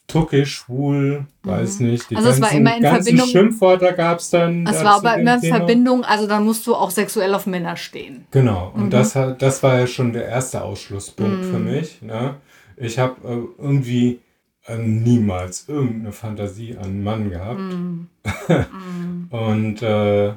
tuckisch, 0.06 0.56
schwul, 0.56 1.26
weiß 1.42 1.80
nicht. 1.80 2.10
Die 2.10 2.16
Also 2.16 2.28
es 2.30 2.40
war 2.40 2.52
immer 2.52 2.76
in 2.76 2.82
Verbindung- 2.82 3.28
Schimpfwörter 3.28 3.92
gab 3.92 4.18
es 4.18 4.30
dann. 4.30 4.66
Es 4.66 4.84
war 4.84 4.96
aber 4.96 5.16
immer 5.18 5.42
in. 5.42 5.48
Verbindung, 5.54 6.04
also 6.04 6.26
dann 6.26 6.44
musst 6.44 6.66
du 6.66 6.74
auch 6.74 6.90
sexuell 6.90 7.34
auf 7.34 7.46
Männer 7.46 7.76
stehen. 7.76 8.26
Genau, 8.30 8.72
und 8.74 8.86
Mhm. 8.86 8.90
das, 8.90 9.14
hat, 9.14 9.40
das 9.40 9.62
war 9.62 9.78
ja 9.78 9.86
schon 9.86 10.12
der 10.12 10.26
erste 10.26 10.62
Ausschlusspunkt 10.62 11.44
für 11.46 11.58
Mhm. 11.58 11.64
mich. 11.70 12.02
Ne? 12.02 12.34
Ich 12.76 12.98
habe 12.98 13.16
äh, 13.26 13.62
irgendwie 13.62 14.20
äh, 14.66 14.76
niemals 14.76 15.68
irgendeine 15.68 16.12
Fantasie 16.12 16.76
an 16.76 16.84
einen 16.84 17.02
Mann 17.02 17.30
gehabt. 17.30 17.58
Mhm. 17.58 18.08
Mhm. 18.48 19.28
Und 19.30 19.82
äh, 19.82 20.34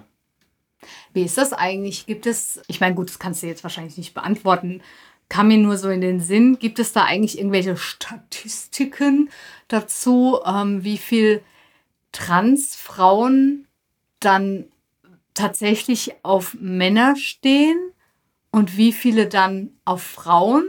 Wie 1.13 1.23
ist 1.23 1.37
das 1.37 1.53
eigentlich? 1.53 2.05
Gibt 2.05 2.25
es, 2.25 2.61
ich 2.67 2.79
meine, 2.79 2.95
gut, 2.95 3.09
das 3.09 3.19
kannst 3.19 3.41
du 3.43 3.47
jetzt 3.47 3.63
wahrscheinlich 3.63 3.97
nicht 3.97 4.13
beantworten, 4.13 4.81
kam 5.29 5.47
mir 5.47 5.57
nur 5.57 5.77
so 5.77 5.89
in 5.89 6.01
den 6.01 6.19
Sinn, 6.19 6.59
gibt 6.59 6.79
es 6.79 6.93
da 6.93 7.03
eigentlich 7.03 7.37
irgendwelche 7.37 7.77
Statistiken 7.77 9.29
dazu, 9.67 10.39
ähm, 10.45 10.83
wie 10.83 10.97
viel 10.97 11.41
Transfrauen 12.11 13.67
dann 14.19 14.65
tatsächlich 15.33 16.13
auf 16.23 16.55
Männer 16.59 17.15
stehen 17.15 17.77
und 18.51 18.77
wie 18.77 18.93
viele 18.93 19.27
dann 19.27 19.71
auf 19.83 20.01
Frauen? 20.01 20.65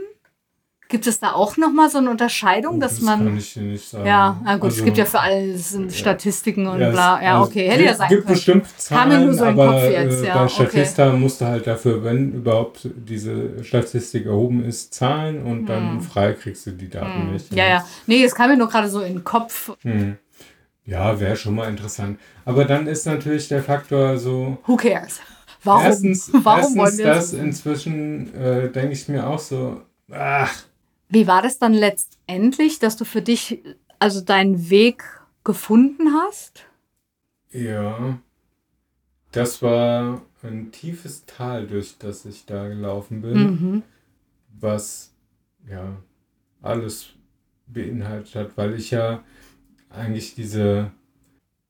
Gibt 0.89 1.05
es 1.05 1.19
da 1.19 1.33
auch 1.33 1.57
nochmal 1.57 1.89
so 1.89 1.97
eine 1.97 2.09
Unterscheidung, 2.09 2.79
dass 2.79 2.93
Oh, 3.01 3.05
das 3.05 3.05
kann 3.17 3.25
man. 3.25 3.37
ich 3.37 3.53
dir 3.53 3.61
nicht 3.63 3.89
sagen. 3.89 4.05
Ja, 4.07 4.39
na 4.45 4.55
gut, 4.55 4.69
es 4.69 4.75
Also, 4.75 4.85
gibt 4.85 4.97
ja 4.97 5.03
für 5.05 5.19
alles 5.19 5.69
sind 5.71 5.91
Statistiken 5.93 6.65
und 6.67 6.79
ja, 6.79 6.87
es- 6.87 6.93
bla. 6.93 7.21
Ja, 7.21 7.39
also, 7.39 7.49
okay, 7.51 7.69
hätte 7.69 7.83
ja 7.83 7.91
es 7.91 7.97
sein 7.97 8.07
gibt 8.09 8.21
können. 8.23 8.33
bestimmt 8.35 8.65
Kam 8.87 9.09
mir 9.09 9.15
Zahlen, 9.15 9.25
nur 9.25 9.33
so 9.33 9.45
aber 9.45 9.67
Kopf 9.71 9.83
jetzt, 9.91 10.23
äh, 10.23 10.27
ja, 10.27 10.33
bei 10.35 10.43
okay. 10.45 10.49
Statista 10.53 11.11
musst 11.11 11.41
du 11.41 11.45
halt 11.45 11.67
dafür, 11.67 12.03
wenn 12.05 12.31
überhaupt 12.31 12.87
diese 12.95 13.63
Statistik 13.65 14.25
erhoben 14.27 14.63
ist, 14.63 14.93
zahlen 14.93 15.43
und 15.43 15.65
dann 15.65 15.99
frei 15.99 16.31
kriegst 16.33 16.65
du 16.67 16.71
die 16.71 16.89
Daten 16.89 17.21
Hm. 17.25 17.31
nicht. 17.33 17.53
Ja, 17.53 17.67
ja. 17.67 17.85
Nee, 18.05 18.23
es 18.23 18.33
kam 18.33 18.49
mir 18.49 18.57
nur 18.57 18.69
gerade 18.69 18.87
so 18.89 19.01
in 19.01 19.15
den 19.15 19.23
Kopf. 19.25 19.71
Hm. 19.81 20.15
Ja, 20.85 21.19
wäre 21.19 21.35
schon 21.35 21.55
mal 21.55 21.69
interessant. 21.69 22.17
Aber 22.45 22.63
dann 22.63 22.87
ist 22.87 23.05
natürlich 23.05 23.49
der 23.49 23.61
Faktor 23.61 24.17
so, 24.17 24.57
Who 24.67 24.77
cares? 24.77 25.19
Warum? 25.65 25.83
Erstens, 25.83 26.29
Warum 26.43 26.59
erstens 26.59 26.77
wollen 26.77 26.97
wir 26.99 27.05
das 27.07 27.31
das? 27.31 27.39
inzwischen 27.41 28.33
äh, 28.35 28.69
denke 28.71 28.93
ich 28.93 29.09
mir 29.09 29.27
auch 29.27 29.39
so, 29.39 29.81
ach, 30.13 30.53
Wie 31.09 31.27
war 31.27 31.41
das 31.41 31.59
dann 31.59 31.73
letztendlich, 31.73 32.79
dass 32.79 32.97
du 32.97 33.05
für 33.05 33.21
dich 33.21 33.63
also 33.99 34.21
deinen 34.21 34.69
Weg 34.69 35.03
gefunden 35.43 36.13
hast? 36.13 36.65
ja, 37.51 38.19
das 39.31 39.61
war 39.61 40.21
ein 40.43 40.71
tiefes 40.71 41.25
Tal, 41.25 41.67
durch 41.67 41.97
das 41.97 42.25
ich 42.25 42.45
da 42.45 42.67
gelaufen 42.67 43.21
bin, 43.21 43.41
Mhm. 43.43 43.83
was 44.59 45.13
ja 45.69 45.97
alles 46.61 47.09
beinhaltet 47.67 48.35
hat, 48.35 48.57
weil 48.57 48.75
ich 48.75 48.91
ja 48.91 49.23
eigentlich 49.89 50.35
diese 50.35 50.91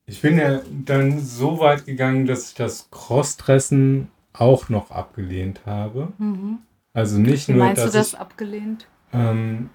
Ich 0.08 0.22
bin 0.22 0.38
ja 0.40 0.62
dann 0.86 1.20
so 1.22 1.60
weit 1.60 1.86
gegangen, 1.86 2.26
dass 2.28 2.50
ich 2.50 2.56
das 2.56 2.90
Crossdressen 2.92 4.10
auch 4.34 4.70
noch 4.70 4.92
abgelehnt 4.92 5.66
habe. 5.66 6.14
Mhm. 6.18 6.60
Also 6.94 7.20
nicht 7.20 7.50
Wie 7.50 7.54
nur, 7.54 7.66
meinst 7.66 7.84
dass 7.84 7.92
du 7.92 7.98
das 8.00 8.14
ich, 8.14 8.20
abgelehnt? 8.20 8.88
Ähm, 9.14 9.70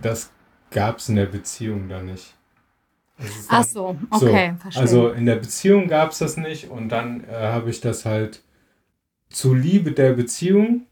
das 0.00 0.30
gab 0.70 0.98
es 0.98 1.08
in 1.08 1.16
der 1.16 1.26
Beziehung 1.26 1.88
da 1.88 2.02
nicht. 2.02 2.34
Ist 3.18 3.48
Ach 3.50 3.64
so, 3.64 3.96
okay, 4.10 4.54
verstehe. 4.58 4.80
Also 4.80 5.10
in 5.10 5.26
der 5.26 5.36
Beziehung 5.36 5.88
gab 5.88 6.12
es 6.12 6.18
das 6.18 6.36
nicht 6.36 6.70
und 6.70 6.88
dann 6.88 7.24
äh, 7.24 7.32
habe 7.32 7.68
ich 7.68 7.80
das 7.80 8.06
halt 8.06 8.42
zu 9.28 9.54
Liebe 9.54 9.92
der 9.92 10.14
Beziehung 10.14 10.86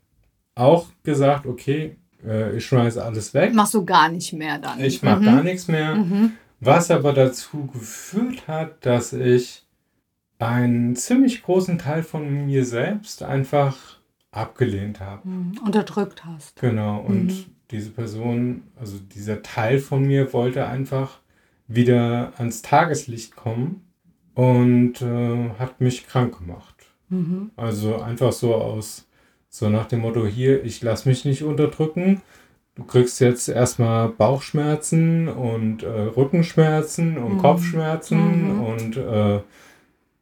auch 0.55 0.88
gesagt, 1.05 1.46
okay, 1.46 1.96
äh, 2.24 2.57
ich 2.57 2.66
schmeiße 2.66 3.03
alles 3.03 3.33
weg. 3.33 3.55
Machst 3.55 3.74
du 3.74 3.85
gar 3.85 4.11
nicht 4.11 4.33
mehr 4.33 4.59
dann? 4.59 4.81
Ich 4.81 5.03
mache 5.03 5.20
mhm. 5.20 5.24
gar 5.24 5.42
nichts 5.42 5.68
mehr. 5.68 5.94
Mhm. 5.94 6.33
Was 6.61 6.90
aber 6.90 7.12
dazu 7.12 7.66
geführt 7.66 8.46
hat, 8.48 8.85
dass 8.85 9.12
ich 9.12 9.64
einen 10.38 10.96
ziemlich 10.96 11.42
großen 11.42 11.79
Teil 11.79 12.03
von 12.03 12.46
mir 12.46 12.64
selbst 12.64 13.22
einfach 13.22 13.77
abgelehnt 14.33 15.01
habe. 15.01 15.27
Mhm. 15.27 15.59
Unterdrückt 15.64 16.24
hast. 16.24 16.61
Genau. 16.61 17.01
Und 17.01 17.27
Mhm. 17.27 17.44
Diese 17.70 17.90
Person, 17.90 18.62
also 18.76 18.96
dieser 19.14 19.42
Teil 19.42 19.78
von 19.78 20.04
mir 20.07 20.33
wollte 20.33 20.66
einfach 20.66 21.18
wieder 21.66 22.33
ans 22.38 22.62
Tageslicht 22.62 23.37
kommen 23.37 23.83
und 24.35 25.02
äh, 25.02 25.50
hat 25.59 25.81
mich 25.81 26.07
krank 26.07 26.38
gemacht. 26.38 26.74
Mhm. 27.11 27.50
Also 27.57 28.00
einfach 28.00 28.33
so 28.33 28.54
aus, 28.54 29.07
so 29.50 29.68
nach 29.68 29.87
dem 29.87 30.00
Motto, 30.00 30.26
hier, 30.26 30.64
ich 30.64 30.83
lasse 30.83 31.09
mich 31.09 31.24
nicht 31.24 31.42
unterdrücken. 31.42 32.22
Du 32.74 32.85
kriegst 32.85 33.20
jetzt 33.20 33.48
erstmal 33.48 34.09
Bauchschmerzen 34.09 35.28
und 35.28 35.83
äh, 35.83 35.88
Rückenschmerzen 35.88 37.18
und 37.18 37.35
Mhm. 37.35 37.38
Kopfschmerzen 37.38 38.54
Mhm. 38.54 38.61
und 38.61 38.96
äh, 38.96 39.40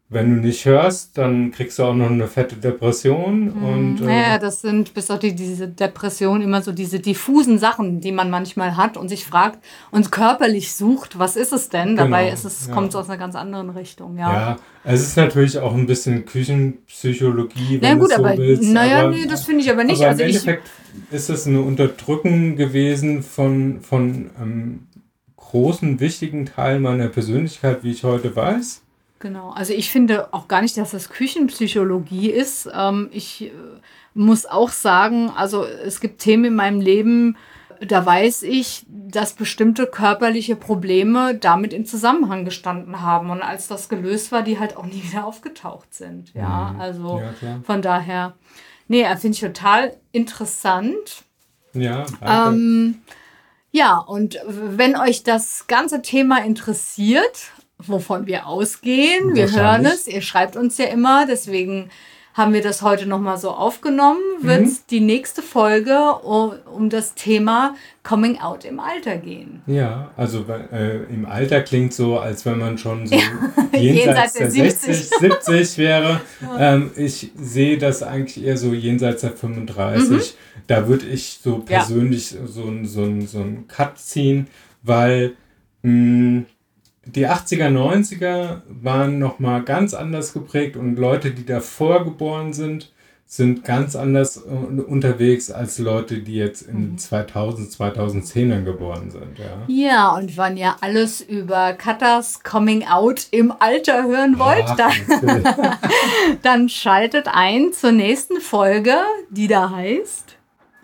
wenn 0.08 0.36
du 0.36 0.40
nicht 0.40 0.64
hörst, 0.66 1.18
dann 1.18 1.50
kriegst 1.50 1.80
du 1.80 1.82
auch 1.82 1.94
noch 1.94 2.08
eine 2.10 2.28
fette 2.28 2.54
Depression 2.54 3.50
und 3.50 4.00
Mhm. 4.00 4.08
äh, 4.08 4.22
ja, 4.22 4.38
das 4.38 4.60
sind 4.60 4.94
bis 4.94 5.10
auf 5.10 5.18
die, 5.18 5.34
diese 5.34 5.66
Depression 5.66 6.42
immer 6.42 6.62
so 6.62 6.70
diese 6.70 7.00
diffusen 7.00 7.58
Sachen, 7.58 8.00
die 8.00 8.12
man 8.12 8.30
manchmal 8.30 8.76
hat 8.76 8.96
und 8.96 9.08
sich 9.08 9.24
fragt 9.24 9.58
und 9.90 10.12
körperlich 10.12 10.74
sucht, 10.74 11.18
was 11.18 11.34
ist 11.36 11.52
es 11.52 11.70
denn? 11.70 11.96
Dabei 11.96 12.24
Genau, 12.24 12.34
ist 12.34 12.44
es, 12.44 12.68
ja. 12.68 12.72
kommt 12.74 12.90
es 12.90 12.94
aus 12.96 13.08
einer 13.08 13.18
ganz 13.18 13.34
anderen 13.34 13.70
Richtung, 13.70 14.16
ja. 14.16 14.32
Ja, 14.32 14.56
es 14.84 15.02
ist 15.02 15.16
natürlich 15.16 15.58
auch 15.58 15.74
ein 15.74 15.86
bisschen 15.86 16.24
Küchenpsychologie, 16.24 17.80
wenn 17.82 17.98
gut, 17.98 18.10
du 18.12 18.14
so 18.16 18.24
aber 18.24 18.36
willst. 18.36 18.62
naja, 18.62 19.00
aber, 19.00 19.10
nee, 19.10 19.26
das 19.26 19.42
finde 19.44 19.62
ich 19.62 19.70
aber 19.70 19.84
nicht. 19.84 20.00
aber 20.00 20.10
also 20.10 20.22
im 20.22 20.28
ich, 20.28 20.36
Endeffekt 20.36 20.70
ist 21.10 21.30
es 21.30 21.46
eine 21.46 21.60
Unterdrückung 21.60 22.56
gewesen 22.56 23.22
von, 23.24 23.80
von 23.80 24.30
einem 24.40 24.86
großen, 25.36 26.00
wichtigen 26.00 26.46
Teil 26.46 26.80
meiner 26.80 27.08
Persönlichkeit, 27.08 27.82
wie 27.82 27.90
ich 27.90 28.04
heute 28.04 28.34
weiß. 28.36 28.82
Genau, 29.18 29.50
also 29.50 29.72
ich 29.72 29.90
finde 29.90 30.32
auch 30.34 30.46
gar 30.46 30.60
nicht, 30.62 30.76
dass 30.76 30.90
das 30.90 31.08
Küchenpsychologie 31.08 32.30
ist. 32.30 32.68
Ähm, 32.74 33.08
ich 33.12 33.44
äh, 33.46 33.50
muss 34.14 34.44
auch 34.46 34.70
sagen, 34.70 35.30
also 35.30 35.64
es 35.64 36.00
gibt 36.00 36.20
Themen 36.20 36.44
in 36.44 36.54
meinem 36.54 36.80
Leben, 36.80 37.36
da 37.80 38.04
weiß 38.04 38.42
ich, 38.42 38.84
dass 38.88 39.34
bestimmte 39.34 39.86
körperliche 39.86 40.56
Probleme 40.56 41.34
damit 41.34 41.72
in 41.72 41.84
Zusammenhang 41.86 42.44
gestanden 42.44 43.00
haben 43.00 43.30
und 43.30 43.42
als 43.42 43.68
das 43.68 43.88
gelöst 43.88 44.32
war, 44.32 44.42
die 44.42 44.58
halt 44.58 44.76
auch 44.76 44.86
nie 44.86 45.02
wieder 45.08 45.24
aufgetaucht 45.26 45.94
sind. 45.94 46.32
Ja, 46.34 46.72
Mhm. 46.74 46.80
also 46.80 47.22
Ja, 47.42 47.60
von 47.64 47.82
daher, 47.82 48.34
nee, 48.88 49.02
äh, 49.02 49.16
finde 49.16 49.34
ich 49.34 49.40
total 49.40 49.96
interessant. 50.12 51.24
Ja, 51.72 52.04
danke. 52.20 52.48
Ähm, 52.50 52.98
ja, 53.72 53.98
und 53.98 54.38
wenn 54.46 54.96
euch 54.96 55.22
das 55.22 55.66
ganze 55.66 56.00
Thema 56.00 56.42
interessiert, 56.42 57.50
wovon 57.78 58.26
wir 58.26 58.46
ausgehen, 58.46 59.34
wir 59.34 59.50
hören 59.52 59.84
es, 59.86 60.06
ihr 60.06 60.22
schreibt 60.22 60.56
uns 60.56 60.78
ja 60.78 60.86
immer, 60.86 61.26
deswegen 61.26 61.90
haben 62.32 62.52
wir 62.52 62.60
das 62.60 62.82
heute 62.82 63.06
nochmal 63.06 63.38
so 63.38 63.48
aufgenommen, 63.50 64.20
wird 64.40 64.60
Mhm. 64.66 64.76
die 64.90 65.00
nächste 65.00 65.40
Folge 65.40 65.98
um, 66.22 66.52
um 66.70 66.90
das 66.90 67.14
Thema 67.14 67.74
Coming 68.02 68.38
Out 68.40 68.66
im 68.66 68.78
Alter 68.78 69.16
gehen. 69.16 69.62
Ja, 69.66 70.10
also 70.18 70.44
äh, 70.70 71.04
im 71.04 71.24
Alter 71.24 71.62
klingt 71.62 71.94
so, 71.94 72.18
als 72.18 72.44
wenn 72.44 72.58
man 72.58 72.76
schon 72.76 73.06
so 73.06 73.14
Jenseits 73.72 73.72
jenseits 73.72 74.32
der 74.34 74.42
der 74.48 74.70
60, 74.70 75.08
70 75.18 75.78
wäre. 75.78 76.20
Ähm, 76.58 76.90
ich 76.96 77.30
sehe 77.36 77.78
das 77.78 78.02
eigentlich 78.02 78.44
eher 78.44 78.58
so 78.58 78.74
jenseits 78.74 79.22
der 79.22 79.32
35. 79.32 80.34
Da 80.66 80.88
würde 80.88 81.06
ich 81.06 81.40
so 81.42 81.56
Mhm. 81.56 81.64
Ja. 81.70 81.78
persönlich 81.78 82.28
so, 82.28 82.70
so, 82.84 83.20
so 83.26 83.40
einen 83.40 83.66
Cut 83.66 83.98
ziehen, 83.98 84.48
weil 84.82 85.36
mh, 85.82 86.42
die 87.06 87.26
80er, 87.26 87.68
90er 87.70 88.62
waren 88.68 89.18
nochmal 89.18 89.62
ganz 89.62 89.94
anders 89.94 90.32
geprägt 90.32 90.76
und 90.76 90.96
Leute, 90.96 91.30
die 91.30 91.46
davor 91.46 92.04
geboren 92.04 92.52
sind, 92.52 92.92
sind 93.28 93.64
ganz 93.64 93.96
anders 93.96 94.36
äh, 94.36 94.80
unterwegs 94.82 95.50
als 95.50 95.78
Leute, 95.80 96.18
die 96.18 96.36
jetzt 96.36 96.62
in 96.62 96.92
Mhm. 96.92 96.98
2000, 96.98 97.70
2010ern 97.72 98.62
geboren 98.62 99.10
sind. 99.10 99.36
Ja. 99.38 99.64
Ja, 99.66 100.14
und 100.16 100.36
wenn 100.36 100.56
ihr 100.56 100.76
alles 100.80 101.22
über 101.22 101.72
Katas 101.72 102.44
Coming 102.44 102.86
Out 102.86 103.26
im 103.32 103.52
Alter 103.58 104.04
hören 104.04 104.38
wollt, 104.38 104.64
Ach, 104.66 104.76
dann, 104.76 105.42
dann 106.42 106.68
schaltet 106.68 107.26
ein 107.26 107.72
zur 107.72 107.90
nächsten 107.92 108.40
Folge, 108.40 108.94
die 109.30 109.48
da 109.48 109.70
heißt. 109.70 110.25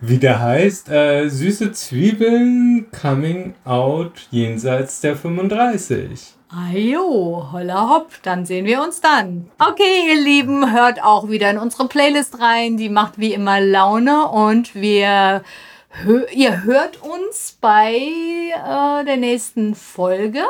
Wie 0.05 0.17
der 0.17 0.41
heißt, 0.41 0.89
äh, 0.89 1.29
süße 1.29 1.71
Zwiebeln 1.71 2.87
coming 2.91 3.53
out 3.63 4.27
jenseits 4.31 4.99
der 4.99 5.15
35. 5.15 6.33
Ajo, 6.49 7.47
holla 7.53 7.87
hopp, 7.89 8.09
dann 8.21 8.45
sehen 8.45 8.65
wir 8.65 8.83
uns 8.83 8.99
dann. 8.99 9.49
Okay, 9.57 10.09
ihr 10.09 10.21
Lieben, 10.21 10.73
hört 10.73 11.01
auch 11.01 11.29
wieder 11.29 11.49
in 11.49 11.57
unsere 11.57 11.87
Playlist 11.87 12.41
rein. 12.41 12.75
Die 12.75 12.89
macht 12.89 13.17
wie 13.17 13.33
immer 13.33 13.61
Laune 13.61 14.27
und 14.27 14.75
wir, 14.75 15.41
hö 16.03 16.25
ihr 16.35 16.63
hört 16.65 16.99
uns 17.01 17.57
bei 17.61 17.93
äh, 17.95 19.05
der 19.05 19.15
nächsten 19.17 19.73
Folge. 19.73 20.41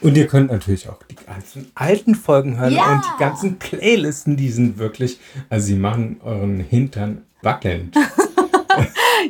Und 0.00 0.16
ihr 0.16 0.26
könnt 0.26 0.50
natürlich 0.50 0.88
auch 0.88 1.02
die 1.10 1.16
ganzen 1.16 1.70
alten 1.74 2.14
Folgen 2.14 2.58
hören 2.58 2.72
Ja. 2.72 2.92
und 2.94 3.04
die 3.04 3.20
ganzen 3.22 3.58
Playlisten, 3.58 4.38
die 4.38 4.48
sind 4.50 4.78
wirklich, 4.78 5.20
also 5.50 5.66
sie 5.66 5.76
machen 5.76 6.18
euren 6.24 6.60
Hintern 6.60 7.26
wackelnd. 7.42 7.94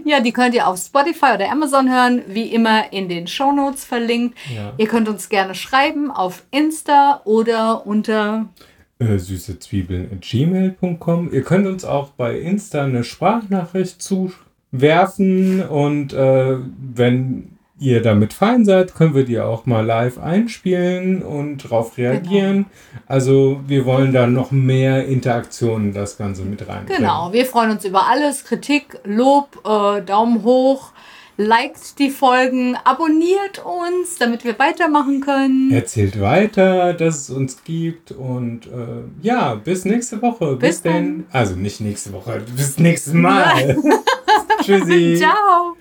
Ja, 0.05 0.21
die 0.21 0.33
könnt 0.33 0.55
ihr 0.55 0.67
auf 0.67 0.79
Spotify 0.79 1.35
oder 1.35 1.51
Amazon 1.51 1.91
hören, 1.91 2.23
wie 2.29 2.53
immer 2.53 2.93
in 2.93 3.09
den 3.09 3.27
Shownotes 3.27 3.85
verlinkt. 3.85 4.37
Ja. 4.55 4.73
Ihr 4.77 4.87
könnt 4.87 5.09
uns 5.09 5.29
gerne 5.29 5.55
schreiben 5.55 6.11
auf 6.11 6.43
Insta 6.51 7.21
oder 7.25 7.87
unter 7.87 8.47
äh, 8.99 9.19
süße 9.19 9.59
Zwiebeln 9.59 10.11
at 10.13 10.21
gmail.com. 10.21 11.33
Ihr 11.33 11.43
könnt 11.43 11.67
uns 11.67 11.85
auch 11.85 12.11
bei 12.11 12.39
Insta 12.39 12.85
eine 12.85 13.05
Sprachnachricht 13.05 14.01
zuwerfen 14.01 15.63
und 15.63 16.13
äh, 16.13 16.57
wenn 16.95 17.52
ihr 17.83 18.01
damit 18.01 18.33
fein 18.33 18.65
seid, 18.65 18.95
können 18.95 19.15
wir 19.15 19.25
die 19.25 19.41
auch 19.41 19.67
mal 19.67 19.85
live 19.85 20.19
einspielen 20.19 21.23
und 21.23 21.65
darauf 21.65 21.99
reagieren. 21.99 22.67
Also 23.07 23.61
wir 23.67 23.85
wollen 23.85 24.13
da 24.13 24.27
noch 24.27 24.53
mehr 24.53 25.07
Interaktionen 25.07 25.89
in 25.89 25.95
das 25.95 26.17
Ganze 26.17 26.43
mit 26.43 26.67
reinbringen. 26.67 27.03
Genau, 27.03 27.33
wir 27.33 27.45
freuen 27.45 27.73
uns 27.73 27.85
über 27.85 28.07
alles. 28.07 28.45
Kritik, 28.45 28.99
Lob, 29.05 29.61
äh, 29.67 30.01
Daumen 30.03 30.45
hoch. 30.45 30.93
Liked 31.39 31.99
die 31.99 32.11
Folgen, 32.11 32.77
abonniert 32.85 33.65
uns, 33.65 34.19
damit 34.19 34.45
wir 34.45 34.59
weitermachen 34.59 35.23
können. 35.23 35.73
Erzählt 35.73 36.21
weiter, 36.21 36.93
dass 36.93 37.21
es 37.21 37.31
uns 37.31 37.65
gibt 37.65 38.13
und 38.13 38.67
äh, 38.67 39.03
ja, 39.23 39.55
bis 39.55 39.87
nächste 39.87 40.21
Woche. 40.21 40.57
Bis 40.57 40.83
Bis, 40.83 40.83
denn. 40.83 41.25
Also 41.33 41.57
nicht 41.57 41.81
nächste 41.81 42.13
Woche, 42.13 42.43
bis 42.55 42.79
nächstes 42.79 43.15
Mal. 43.15 43.77
Tschüssi. 44.63 45.17
Ciao. 45.19 45.77